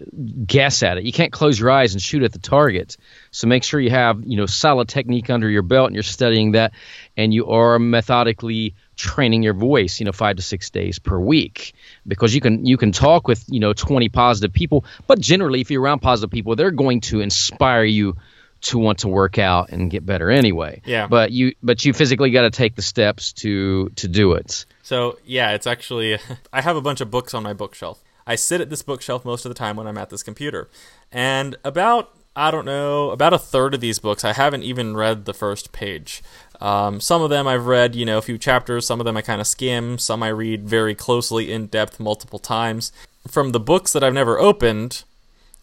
guess 0.43 0.81
at 0.81 0.97
it. 0.97 1.03
You 1.03 1.11
can't 1.11 1.31
close 1.31 1.59
your 1.59 1.69
eyes 1.69 1.93
and 1.93 2.01
shoot 2.01 2.23
at 2.23 2.33
the 2.33 2.39
target. 2.39 2.97
So 3.29 3.45
make 3.45 3.63
sure 3.63 3.79
you 3.79 3.91
have 3.91 4.23
you 4.25 4.37
know 4.37 4.47
solid 4.47 4.89
technique 4.89 5.29
under 5.29 5.47
your 5.47 5.61
belt, 5.61 5.85
and 5.85 5.95
you're 5.95 6.01
studying 6.01 6.53
that, 6.53 6.73
and 7.15 7.31
you 7.31 7.45
are 7.45 7.77
methodically 7.77 8.73
training 8.95 9.43
your 9.43 9.53
voice. 9.53 9.99
You 9.99 10.07
know, 10.07 10.13
five 10.13 10.37
to 10.37 10.41
six 10.41 10.71
days 10.71 10.97
per 10.97 11.19
week, 11.19 11.75
because 12.07 12.33
you 12.33 12.41
can 12.41 12.65
you 12.65 12.77
can 12.77 12.91
talk 12.91 13.27
with 13.27 13.45
you 13.49 13.59
know 13.59 13.73
20 13.73 14.09
positive 14.09 14.51
people, 14.51 14.83
but 15.05 15.19
generally, 15.19 15.61
if 15.61 15.69
you're 15.69 15.83
around 15.83 15.99
positive 15.99 16.31
people, 16.31 16.55
they're 16.55 16.71
going 16.71 17.01
to 17.01 17.19
inspire 17.19 17.83
you 17.83 18.17
to 18.61 18.77
want 18.77 18.99
to 18.99 19.07
work 19.07 19.37
out 19.37 19.69
and 19.69 19.89
get 19.89 20.05
better 20.05 20.29
anyway. 20.29 20.81
Yeah. 20.85 21.07
But 21.07 21.31
you 21.31 21.53
but 21.63 21.83
you 21.85 21.93
physically 21.93 22.31
got 22.31 22.43
to 22.43 22.49
take 22.49 22.75
the 22.75 22.81
steps 22.81 23.33
to 23.33 23.89
to 23.95 24.07
do 24.07 24.33
it. 24.33 24.65
So 24.83 25.17
yeah, 25.25 25.51
it's 25.51 25.67
actually 25.67 26.17
I 26.53 26.61
have 26.61 26.75
a 26.75 26.81
bunch 26.81 27.01
of 27.01 27.11
books 27.11 27.33
on 27.33 27.43
my 27.43 27.53
bookshelf. 27.53 28.03
I 28.27 28.35
sit 28.35 28.61
at 28.61 28.69
this 28.69 28.83
bookshelf 28.83 29.25
most 29.25 29.45
of 29.45 29.49
the 29.49 29.55
time 29.55 29.75
when 29.75 29.87
I'm 29.87 29.97
at 29.97 30.09
this 30.09 30.23
computer, 30.23 30.69
and 31.11 31.55
about 31.63 32.13
I 32.35 32.51
don't 32.51 32.65
know 32.65 33.09
about 33.09 33.33
a 33.33 33.39
third 33.39 33.73
of 33.73 33.81
these 33.81 33.99
books 33.99 34.23
I 34.23 34.33
haven't 34.33 34.63
even 34.63 34.95
read 34.95 35.25
the 35.25 35.33
first 35.33 35.71
page. 35.71 36.21
Um, 36.61 36.99
some 36.99 37.21
of 37.21 37.29
them 37.29 37.47
I've 37.47 37.65
read, 37.65 37.95
you 37.95 38.05
know, 38.05 38.17
a 38.17 38.21
few 38.21 38.37
chapters. 38.37 38.85
Some 38.85 38.99
of 38.99 39.05
them 39.05 39.17
I 39.17 39.21
kind 39.21 39.41
of 39.41 39.47
skim. 39.47 39.97
Some 39.97 40.21
I 40.21 40.27
read 40.27 40.67
very 40.67 40.93
closely, 40.93 41.51
in 41.51 41.67
depth, 41.67 41.99
multiple 41.99 42.39
times. 42.39 42.91
From 43.27 43.51
the 43.51 43.59
books 43.59 43.93
that 43.93 44.03
I've 44.03 44.13
never 44.13 44.37
opened, 44.37 45.03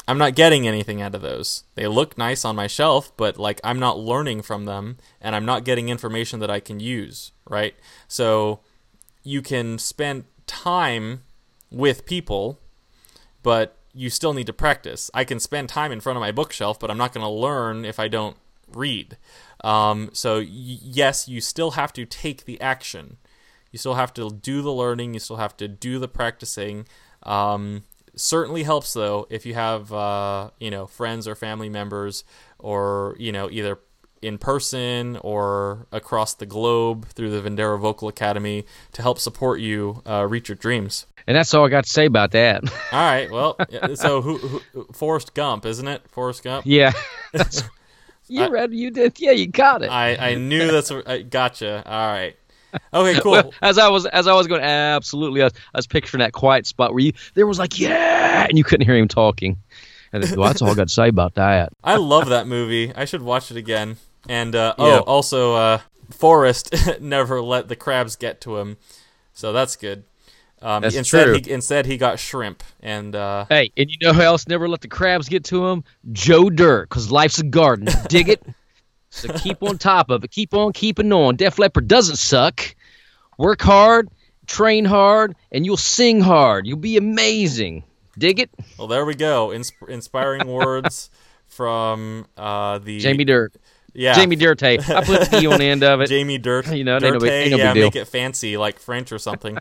I'm 0.08 0.18
not 0.18 0.36
getting 0.36 0.68
anything 0.68 1.02
out 1.02 1.14
of 1.14 1.22
those. 1.22 1.64
They 1.74 1.86
look 1.88 2.16
nice 2.16 2.44
on 2.44 2.54
my 2.54 2.66
shelf, 2.68 3.16
but 3.16 3.38
like 3.38 3.60
I'm 3.64 3.80
not 3.80 3.98
learning 3.98 4.42
from 4.42 4.64
them 4.64 4.98
and 5.20 5.34
I'm 5.34 5.44
not 5.44 5.64
getting 5.64 5.88
information 5.88 6.38
that 6.40 6.50
I 6.50 6.60
can 6.60 6.78
use, 6.78 7.32
right? 7.48 7.74
So 8.06 8.60
you 9.24 9.42
can 9.42 9.78
spend 9.78 10.24
time 10.46 11.22
with 11.70 12.06
people, 12.06 12.60
but 13.42 13.76
you 13.92 14.10
still 14.10 14.32
need 14.32 14.46
to 14.46 14.52
practice. 14.52 15.10
I 15.12 15.24
can 15.24 15.40
spend 15.40 15.68
time 15.68 15.90
in 15.90 16.00
front 16.00 16.16
of 16.16 16.20
my 16.20 16.30
bookshelf, 16.30 16.78
but 16.78 16.90
I'm 16.90 16.98
not 16.98 17.12
going 17.12 17.24
to 17.24 17.30
learn 17.30 17.84
if 17.84 17.98
I 17.98 18.06
don't 18.06 18.36
read. 18.72 19.16
Um, 19.64 20.10
so 20.12 20.38
y- 20.38 20.44
yes, 20.46 21.26
you 21.26 21.40
still 21.40 21.72
have 21.72 21.92
to 21.94 22.04
take 22.04 22.44
the 22.44 22.60
action. 22.60 23.16
You 23.72 23.78
still 23.78 23.94
have 23.94 24.14
to 24.14 24.30
do 24.30 24.62
the 24.62 24.72
learning. 24.72 25.14
You 25.14 25.20
still 25.20 25.36
have 25.36 25.56
to 25.56 25.66
do 25.66 25.98
the 25.98 26.08
practicing. 26.08 26.86
Um, 27.24 27.82
certainly 28.16 28.62
helps 28.62 28.92
though 28.94 29.26
if 29.30 29.44
you 29.46 29.54
have 29.54 29.92
uh, 29.92 30.50
you 30.58 30.70
know 30.70 30.86
friends 30.86 31.28
or 31.28 31.34
family 31.34 31.68
members 31.68 32.24
or 32.58 33.14
you 33.18 33.30
know 33.32 33.48
either 33.50 33.78
in 34.22 34.38
person 34.38 35.16
or 35.18 35.86
across 35.92 36.34
the 36.34 36.46
globe 36.46 37.06
through 37.10 37.30
the 37.30 37.48
Vendera 37.48 37.78
Vocal 37.78 38.08
Academy 38.08 38.64
to 38.92 39.02
help 39.02 39.18
support 39.18 39.60
you 39.60 40.02
uh, 40.06 40.26
reach 40.28 40.48
your 40.48 40.56
dreams. 40.56 41.06
And 41.26 41.36
that's 41.36 41.52
all 41.54 41.66
I 41.66 41.68
got 41.68 41.84
to 41.84 41.90
say 41.90 42.06
about 42.06 42.30
that. 42.32 42.62
All 42.92 43.00
right, 43.00 43.28
well, 43.30 43.56
so 43.94 44.22
who, 44.22 44.38
who 44.38 44.84
Forrest 44.92 45.34
Gump, 45.34 45.66
isn't 45.66 45.86
it? 45.86 46.02
Forrest 46.08 46.44
Gump. 46.44 46.64
yeah. 46.66 46.92
you 48.28 48.44
I- 48.44 48.48
read 48.48 48.72
you 48.72 48.90
did. 48.90 49.18
Yeah, 49.20 49.32
you 49.32 49.46
got 49.48 49.82
it. 49.82 49.90
I 49.90 50.16
I 50.16 50.34
knew 50.36 50.70
that's 50.70 50.90
I 50.90 51.22
gotcha. 51.22 51.82
All 51.84 52.06
right. 52.08 52.36
Okay, 52.94 53.20
cool. 53.20 53.32
Well, 53.32 53.52
as 53.62 53.78
I 53.78 53.88
was 53.88 54.06
as 54.06 54.26
I 54.26 54.34
was 54.34 54.46
going, 54.46 54.62
absolutely, 54.62 55.42
I 55.42 55.44
was, 55.44 55.52
I 55.74 55.78
was 55.78 55.86
picturing 55.86 56.20
that 56.20 56.32
quiet 56.32 56.66
spot 56.66 56.92
where 56.92 57.00
you 57.00 57.12
there 57.34 57.46
was 57.46 57.58
like 57.58 57.78
yeah, 57.78 58.46
and 58.48 58.56
you 58.56 58.64
couldn't 58.64 58.86
hear 58.86 58.96
him 58.96 59.08
talking. 59.08 59.58
And 60.12 60.22
then, 60.22 60.38
well, 60.38 60.48
that's 60.48 60.62
all 60.62 60.70
I 60.70 60.74
got 60.74 60.88
to 60.88 60.94
say 60.94 61.08
about 61.08 61.34
that. 61.34 61.72
I 61.84 61.96
love 61.96 62.28
that 62.28 62.46
movie. 62.46 62.94
I 62.94 63.04
should 63.04 63.22
watch 63.22 63.50
it 63.50 63.56
again. 63.56 63.96
And 64.28 64.54
uh, 64.54 64.74
Yeah. 64.78 64.84
oh, 64.84 65.00
also, 65.00 65.54
uh, 65.54 65.80
Forrest 66.10 66.74
never 67.00 67.42
let 67.42 67.68
the 67.68 67.76
crabs 67.76 68.16
get 68.16 68.40
to 68.42 68.56
him, 68.58 68.76
so 69.34 69.52
that's 69.52 69.76
good. 69.76 70.04
Um, 70.62 70.82
That's 70.82 70.96
instead, 70.96 71.24
true. 71.24 71.38
He, 71.44 71.50
instead, 71.50 71.84
he 71.84 71.98
got 71.98 72.18
shrimp, 72.18 72.62
and 72.80 73.14
uh, 73.14 73.44
Hey, 73.48 73.70
and 73.76 73.90
you 73.90 73.98
know 74.00 74.14
who 74.14 74.22
else 74.22 74.48
never 74.48 74.66
let 74.68 74.80
the 74.80 74.88
crabs 74.88 75.28
get 75.28 75.44
to 75.44 75.66
him? 75.66 75.84
Joe 76.12 76.48
Dirt, 76.48 76.88
because 76.88 77.10
life's 77.10 77.38
a 77.38 77.44
garden. 77.44 77.88
Dig 78.08 78.30
it? 78.30 78.42
So 79.10 79.32
keep 79.32 79.62
on 79.62 79.78
top 79.78 80.10
of 80.10 80.24
it. 80.24 80.30
Keep 80.30 80.54
on 80.54 80.72
keeping 80.72 81.12
on. 81.12 81.36
Def 81.36 81.58
Leppard 81.58 81.88
doesn't 81.88 82.16
suck. 82.16 82.74
Work 83.38 83.62
hard, 83.62 84.08
train 84.46 84.84
hard, 84.84 85.36
and 85.52 85.64
you'll 85.64 85.76
sing 85.76 86.20
hard. 86.20 86.66
You'll 86.66 86.78
be 86.78 86.96
amazing. 86.96 87.84
Dig 88.18 88.40
it? 88.40 88.50
well, 88.78 88.88
there 88.88 89.04
we 89.04 89.14
go. 89.14 89.48
Insp- 89.48 89.88
inspiring 89.88 90.46
words 90.52 91.10
from 91.46 92.26
uh, 92.36 92.78
the 92.78 92.98
Jamie 92.98 93.24
Dirt. 93.24 93.54
Yeah, 93.96 94.14
Jamie 94.14 94.36
Dirte. 94.36 94.78
I 94.90 95.04
put 95.04 95.30
the 95.30 95.40
D 95.40 95.46
on 95.46 95.58
the 95.58 95.64
end 95.64 95.82
of 95.82 96.02
it. 96.02 96.06
Jamie 96.10 96.36
Dirt. 96.36 96.66
You 96.76 96.84
know, 96.84 96.98
it 96.98 97.04
ain't 97.04 97.22
no 97.22 97.26
ain't 97.28 97.50
no 97.50 97.56
big 97.56 97.58
yeah, 97.58 97.72
deal. 97.72 97.84
make 97.84 97.96
it 97.96 98.06
fancy 98.06 98.58
like 98.58 98.78
French 98.78 99.10
or 99.10 99.18
something. 99.18 99.56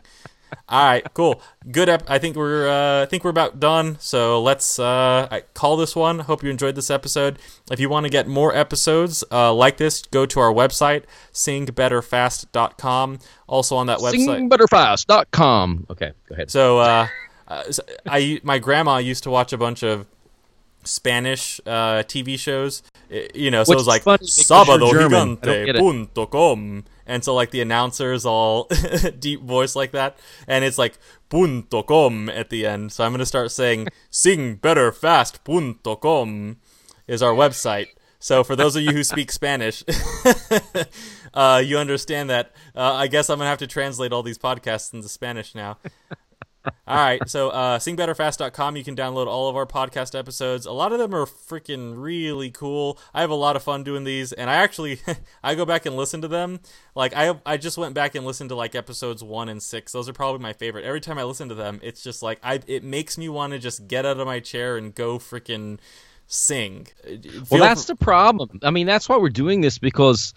All 0.68 0.84
right, 0.84 1.06
cool, 1.14 1.40
good. 1.70 1.88
Ep- 1.88 2.08
I 2.10 2.18
think 2.18 2.36
we're 2.36 2.68
uh, 2.68 3.02
I 3.02 3.06
think 3.06 3.24
we're 3.24 3.30
about 3.30 3.60
done. 3.60 3.96
So 4.00 4.40
let's 4.42 4.78
uh, 4.78 5.28
I- 5.30 5.42
call 5.54 5.76
this 5.76 5.94
one. 5.96 6.20
Hope 6.20 6.42
you 6.42 6.50
enjoyed 6.50 6.74
this 6.74 6.90
episode. 6.90 7.38
If 7.70 7.78
you 7.80 7.88
want 7.88 8.04
to 8.04 8.10
get 8.10 8.26
more 8.26 8.54
episodes 8.54 9.22
uh, 9.30 9.52
like 9.54 9.76
this, 9.76 10.02
go 10.02 10.26
to 10.26 10.40
our 10.40 10.52
website 10.52 11.04
singbetterfast.com. 11.32 13.18
Also 13.46 13.76
on 13.76 13.86
that 13.86 13.98
website. 13.98 14.48
Singbutterfast.com. 14.48 15.86
Okay, 15.90 16.12
go 16.28 16.34
ahead. 16.34 16.50
So 16.50 16.78
uh, 16.78 17.06
uh, 17.48 17.70
so 17.70 17.82
I 18.06 18.40
my 18.42 18.58
grandma 18.58 18.98
used 18.98 19.22
to 19.24 19.30
watch 19.30 19.52
a 19.52 19.58
bunch 19.58 19.82
of 19.82 20.06
Spanish 20.84 21.60
uh, 21.66 22.02
TV 22.04 22.38
shows. 22.38 22.82
You 23.34 23.50
know, 23.50 23.62
so 23.64 23.70
Which 23.70 23.76
it 23.76 23.78
was 23.78 23.86
like 23.86 24.02
funny 24.02 24.18
because 24.18 24.38
you're 24.48 24.64
Sábado 24.64 24.90
German. 24.90 25.36
Punto 27.06 27.06
com. 27.06 27.14
And 27.14 27.24
so 27.24 27.34
like 27.34 27.50
the 27.50 27.60
announcers 27.60 28.24
all 28.26 28.68
deep 29.18 29.42
voice 29.42 29.74
like 29.76 29.92
that, 29.92 30.18
and 30.46 30.64
it's 30.64 30.78
like 30.78 30.98
punto 31.28 31.82
com 31.82 32.28
at 32.28 32.50
the 32.50 32.66
end. 32.66 32.92
So 32.92 33.04
I'm 33.04 33.12
gonna 33.12 33.26
start 33.26 33.50
saying 33.52 33.88
singbetterfast.com 34.10 36.56
is 37.06 37.22
our 37.22 37.32
website. 37.32 37.88
So 38.18 38.42
for 38.42 38.56
those 38.56 38.74
of 38.76 38.82
you 38.82 38.92
who 38.92 39.04
speak 39.04 39.30
Spanish, 39.30 39.84
uh, 41.34 41.62
you 41.64 41.78
understand 41.78 42.28
that. 42.30 42.52
Uh, 42.74 42.94
I 42.94 43.06
guess 43.06 43.30
I'm 43.30 43.38
gonna 43.38 43.50
have 43.50 43.58
to 43.58 43.66
translate 43.66 44.12
all 44.12 44.22
these 44.22 44.38
podcasts 44.38 44.92
into 44.92 45.08
Spanish 45.08 45.54
now. 45.54 45.78
All 46.86 46.96
right, 46.96 47.28
so 47.28 47.50
uh, 47.50 47.78
singbetterfast.com, 47.78 48.76
you 48.76 48.84
can 48.84 48.96
download 48.96 49.26
all 49.26 49.48
of 49.48 49.56
our 49.56 49.66
podcast 49.66 50.18
episodes. 50.18 50.66
A 50.66 50.72
lot 50.72 50.92
of 50.92 50.98
them 50.98 51.14
are 51.14 51.26
freaking 51.26 51.94
really 51.96 52.50
cool. 52.50 52.98
I 53.12 53.20
have 53.20 53.30
a 53.30 53.34
lot 53.34 53.56
of 53.56 53.62
fun 53.62 53.84
doing 53.84 54.04
these, 54.04 54.32
and 54.32 54.48
I 54.50 54.54
actually 54.54 55.00
I 55.42 55.54
go 55.54 55.64
back 55.64 55.86
and 55.86 55.96
listen 55.96 56.22
to 56.22 56.28
them. 56.28 56.60
Like 56.94 57.14
I 57.14 57.38
I 57.44 57.56
just 57.56 57.78
went 57.78 57.94
back 57.94 58.14
and 58.14 58.26
listened 58.26 58.50
to 58.50 58.56
like 58.56 58.74
episodes 58.74 59.22
one 59.22 59.48
and 59.48 59.62
six. 59.62 59.92
Those 59.92 60.08
are 60.08 60.12
probably 60.12 60.40
my 60.40 60.52
favorite. 60.52 60.84
Every 60.84 61.00
time 61.00 61.18
I 61.18 61.24
listen 61.24 61.48
to 61.48 61.54
them, 61.54 61.80
it's 61.82 62.02
just 62.02 62.22
like 62.22 62.38
I 62.42 62.60
it 62.66 62.84
makes 62.84 63.18
me 63.18 63.28
want 63.28 63.52
to 63.52 63.58
just 63.58 63.88
get 63.88 64.06
out 64.06 64.18
of 64.18 64.26
my 64.26 64.40
chair 64.40 64.76
and 64.76 64.94
go 64.94 65.18
freaking 65.18 65.78
sing. 66.26 66.88
Well, 67.50 67.60
that's 67.60 67.84
fr- 67.84 67.92
the 67.92 67.96
problem. 67.96 68.60
I 68.62 68.70
mean, 68.70 68.86
that's 68.86 69.08
why 69.08 69.16
we're 69.16 69.28
doing 69.28 69.60
this 69.60 69.78
because 69.78 70.34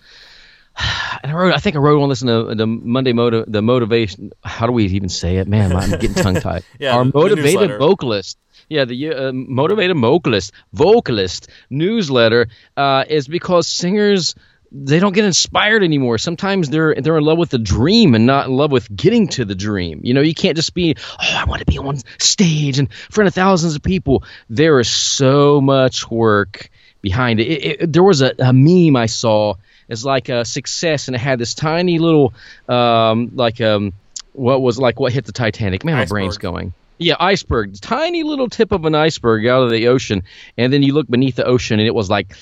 and 1.24 1.32
I 1.32 1.36
wrote. 1.36 1.54
I 1.54 1.58
think 1.58 1.76
I 1.76 1.80
wrote 1.80 2.02
on 2.02 2.10
this 2.10 2.22
in 2.22 2.28
the, 2.28 2.56
the 2.56 2.68
Monday 2.68 3.14
motive. 3.14 3.46
The 3.48 3.62
motivation. 3.62 4.32
How 4.44 4.66
do 4.66 4.72
we 4.72 4.86
even 4.86 5.10
say 5.10 5.38
it? 5.38 5.48
Man, 5.48 5.76
I'm 5.76 5.92
getting 5.92 6.14
tongue 6.14 6.36
tied. 6.42 6.64
Yeah, 6.80 6.96
Our 6.96 7.06
motivated 7.06 7.78
vocalist. 7.78 8.38
Yeah, 8.70 8.86
the 8.86 9.14
uh, 9.14 9.32
motivated 9.34 9.98
vocalist 9.98 10.52
vocalist 10.74 11.50
newsletter 11.70 12.48
uh, 12.78 13.06
is 13.08 13.28
because 13.28 13.68
singers 13.68 14.36
they 14.72 15.00
don't 15.00 15.14
get 15.14 15.26
inspired 15.26 15.84
anymore. 15.84 16.18
Sometimes 16.18 16.70
they're 16.70 16.96
they're 16.96 17.18
in 17.18 17.24
love 17.24 17.38
with 17.38 17.50
the 17.50 17.58
dream 17.58 18.16
and 18.16 18.26
not 18.26 18.48
in 18.48 18.54
love 18.54 18.72
with 18.72 18.94
getting 18.96 19.28
to 19.30 19.46
the 19.46 19.56
dream. 19.56 20.02
You 20.04 20.14
know, 20.14 20.22
you 20.22 20.36
can't 20.36 20.56
just 20.56 20.74
be, 20.74 20.96
oh, 20.98 21.16
I 21.20 21.46
want 21.46 21.60
to 21.60 21.66
be 21.66 21.80
on 21.80 21.98
stage 22.20 22.80
and 22.80 22.88
in 22.88 23.12
front 23.12 23.28
of 23.28 23.34
thousands 23.34 23.76
of 23.76 23.82
people. 23.82 24.24
There 24.50 24.80
is 24.80 24.90
so 24.90 25.60
much 25.62 26.10
work 26.10 26.70
behind 27.02 27.40
it. 27.40 27.48
it, 27.48 27.82
it 27.82 27.94
there 27.94 28.04
was 28.04 28.22
a, 28.22 28.34
a 28.40 28.54
meme 28.54 28.96
I 28.96 29.08
saw. 29.08 29.56
It's 29.90 30.06
like 30.06 30.30
a 30.30 30.46
success, 30.46 31.08
and 31.08 31.16
it 31.16 31.20
had 31.20 31.40
this 31.40 31.56
tiny 31.56 32.00
little, 32.00 32.34
um, 32.68 33.32
like 33.36 33.60
um, 33.60 33.94
what 34.34 34.62
was 34.62 34.78
like 34.78 35.00
what 35.00 35.12
hit 35.12 35.26
the 35.26 35.32
Titanic? 35.32 35.84
Man, 35.84 35.98
my 35.98 36.06
brain's 36.06 36.38
going. 36.38 36.74
Yeah, 37.02 37.16
iceberg, 37.18 37.80
tiny 37.80 38.24
little 38.24 38.50
tip 38.50 38.74
of 38.74 38.84
an 38.84 38.94
iceberg 38.94 39.48
out 39.48 39.64
of 39.64 39.72
the 39.72 39.88
ocean, 39.88 40.24
and 40.58 40.72
then 40.72 40.84
you 40.84 40.94
look 40.94 41.08
beneath 41.08 41.36
the 41.36 41.46
ocean, 41.46 41.80
and 41.80 41.88
it 41.88 41.96
was 41.96 42.10
like 42.10 42.36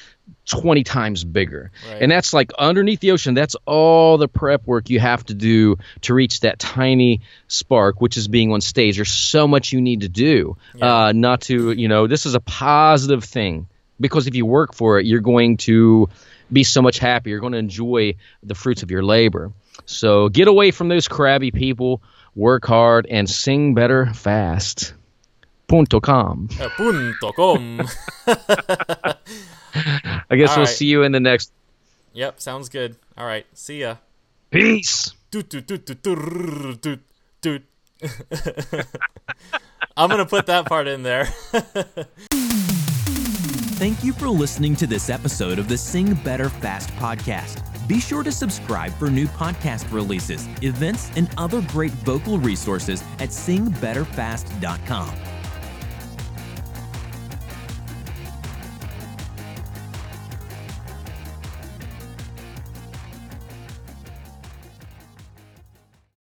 20 0.47 0.83
times 0.83 1.23
bigger. 1.23 1.71
Right. 1.87 2.01
And 2.01 2.11
that's 2.11 2.33
like 2.33 2.51
underneath 2.57 2.99
the 2.99 3.11
ocean, 3.11 3.33
that's 3.33 3.55
all 3.65 4.17
the 4.17 4.27
prep 4.27 4.65
work 4.65 4.89
you 4.89 4.99
have 4.99 5.23
to 5.27 5.33
do 5.33 5.77
to 6.01 6.13
reach 6.13 6.41
that 6.41 6.57
tiny 6.59 7.21
spark, 7.47 8.01
which 8.01 8.17
is 8.17 8.27
being 8.27 8.51
on 8.51 8.61
stage. 8.61 8.95
There's 8.95 9.11
so 9.11 9.47
much 9.47 9.71
you 9.71 9.81
need 9.81 10.01
to 10.01 10.09
do 10.09 10.57
uh, 10.81 11.13
not 11.15 11.41
to, 11.41 11.71
you 11.71 11.87
know, 11.87 12.07
this 12.07 12.25
is 12.25 12.33
a 12.33 12.39
positive 12.39 13.23
thing 13.23 13.67
because 13.99 14.27
if 14.27 14.35
you 14.35 14.45
work 14.45 14.73
for 14.73 14.99
it, 14.99 15.05
you're 15.05 15.21
going 15.21 15.57
to 15.57 16.09
be 16.51 16.63
so 16.63 16.81
much 16.81 16.99
happier. 16.99 17.31
You're 17.31 17.41
going 17.41 17.53
to 17.53 17.59
enjoy 17.59 18.15
the 18.43 18.55
fruits 18.55 18.83
of 18.83 18.91
your 18.91 19.03
labor. 19.03 19.51
So 19.85 20.29
get 20.29 20.47
away 20.47 20.71
from 20.71 20.87
those 20.89 21.07
crabby 21.07 21.51
people, 21.51 22.01
work 22.35 22.65
hard, 22.65 23.05
and 23.07 23.29
sing 23.29 23.73
better 23.73 24.07
fast. 24.13 24.93
Punto 25.67 25.99
com. 25.99 26.47
uh, 26.59 26.69
punto 26.77 27.31
com. 27.33 27.81
I 30.29 30.35
guess 30.35 30.49
All 30.51 30.57
we'll 30.57 30.65
right. 30.65 30.67
see 30.67 30.85
you 30.85 31.03
in 31.03 31.11
the 31.11 31.19
next. 31.19 31.51
yep, 32.13 32.39
sounds 32.39 32.69
good. 32.69 32.95
All 33.17 33.25
right, 33.25 33.45
see 33.53 33.81
ya. 33.81 33.97
Peace. 34.49 35.11
Doot, 35.29 35.49
doot, 35.49 35.67
doot, 35.67 35.85
doot, 35.85 36.01
doot, 36.01 36.81
doot, 36.81 37.01
doot. 37.41 37.63
I'm 39.97 40.09
gonna 40.09 40.25
put 40.25 40.45
that 40.45 40.65
part 40.67 40.87
in 40.87 41.03
there. 41.03 41.27
Thank 43.77 44.03
you 44.03 44.11
for 44.11 44.27
listening 44.27 44.75
to 44.77 44.87
this 44.87 45.07
episode 45.07 45.59
of 45.59 45.67
the 45.67 45.77
Sing 45.77 46.15
Better 46.15 46.49
Fast 46.49 46.89
podcast. 46.95 47.61
Be 47.87 47.99
sure 47.99 48.23
to 48.23 48.31
subscribe 48.31 48.91
for 48.93 49.11
new 49.11 49.27
podcast 49.27 49.93
releases, 49.93 50.47
events, 50.63 51.11
and 51.15 51.29
other 51.37 51.61
great 51.61 51.91
vocal 51.91 52.39
resources 52.39 53.03
at 53.19 53.29
singbetterfast.com. 53.29 55.26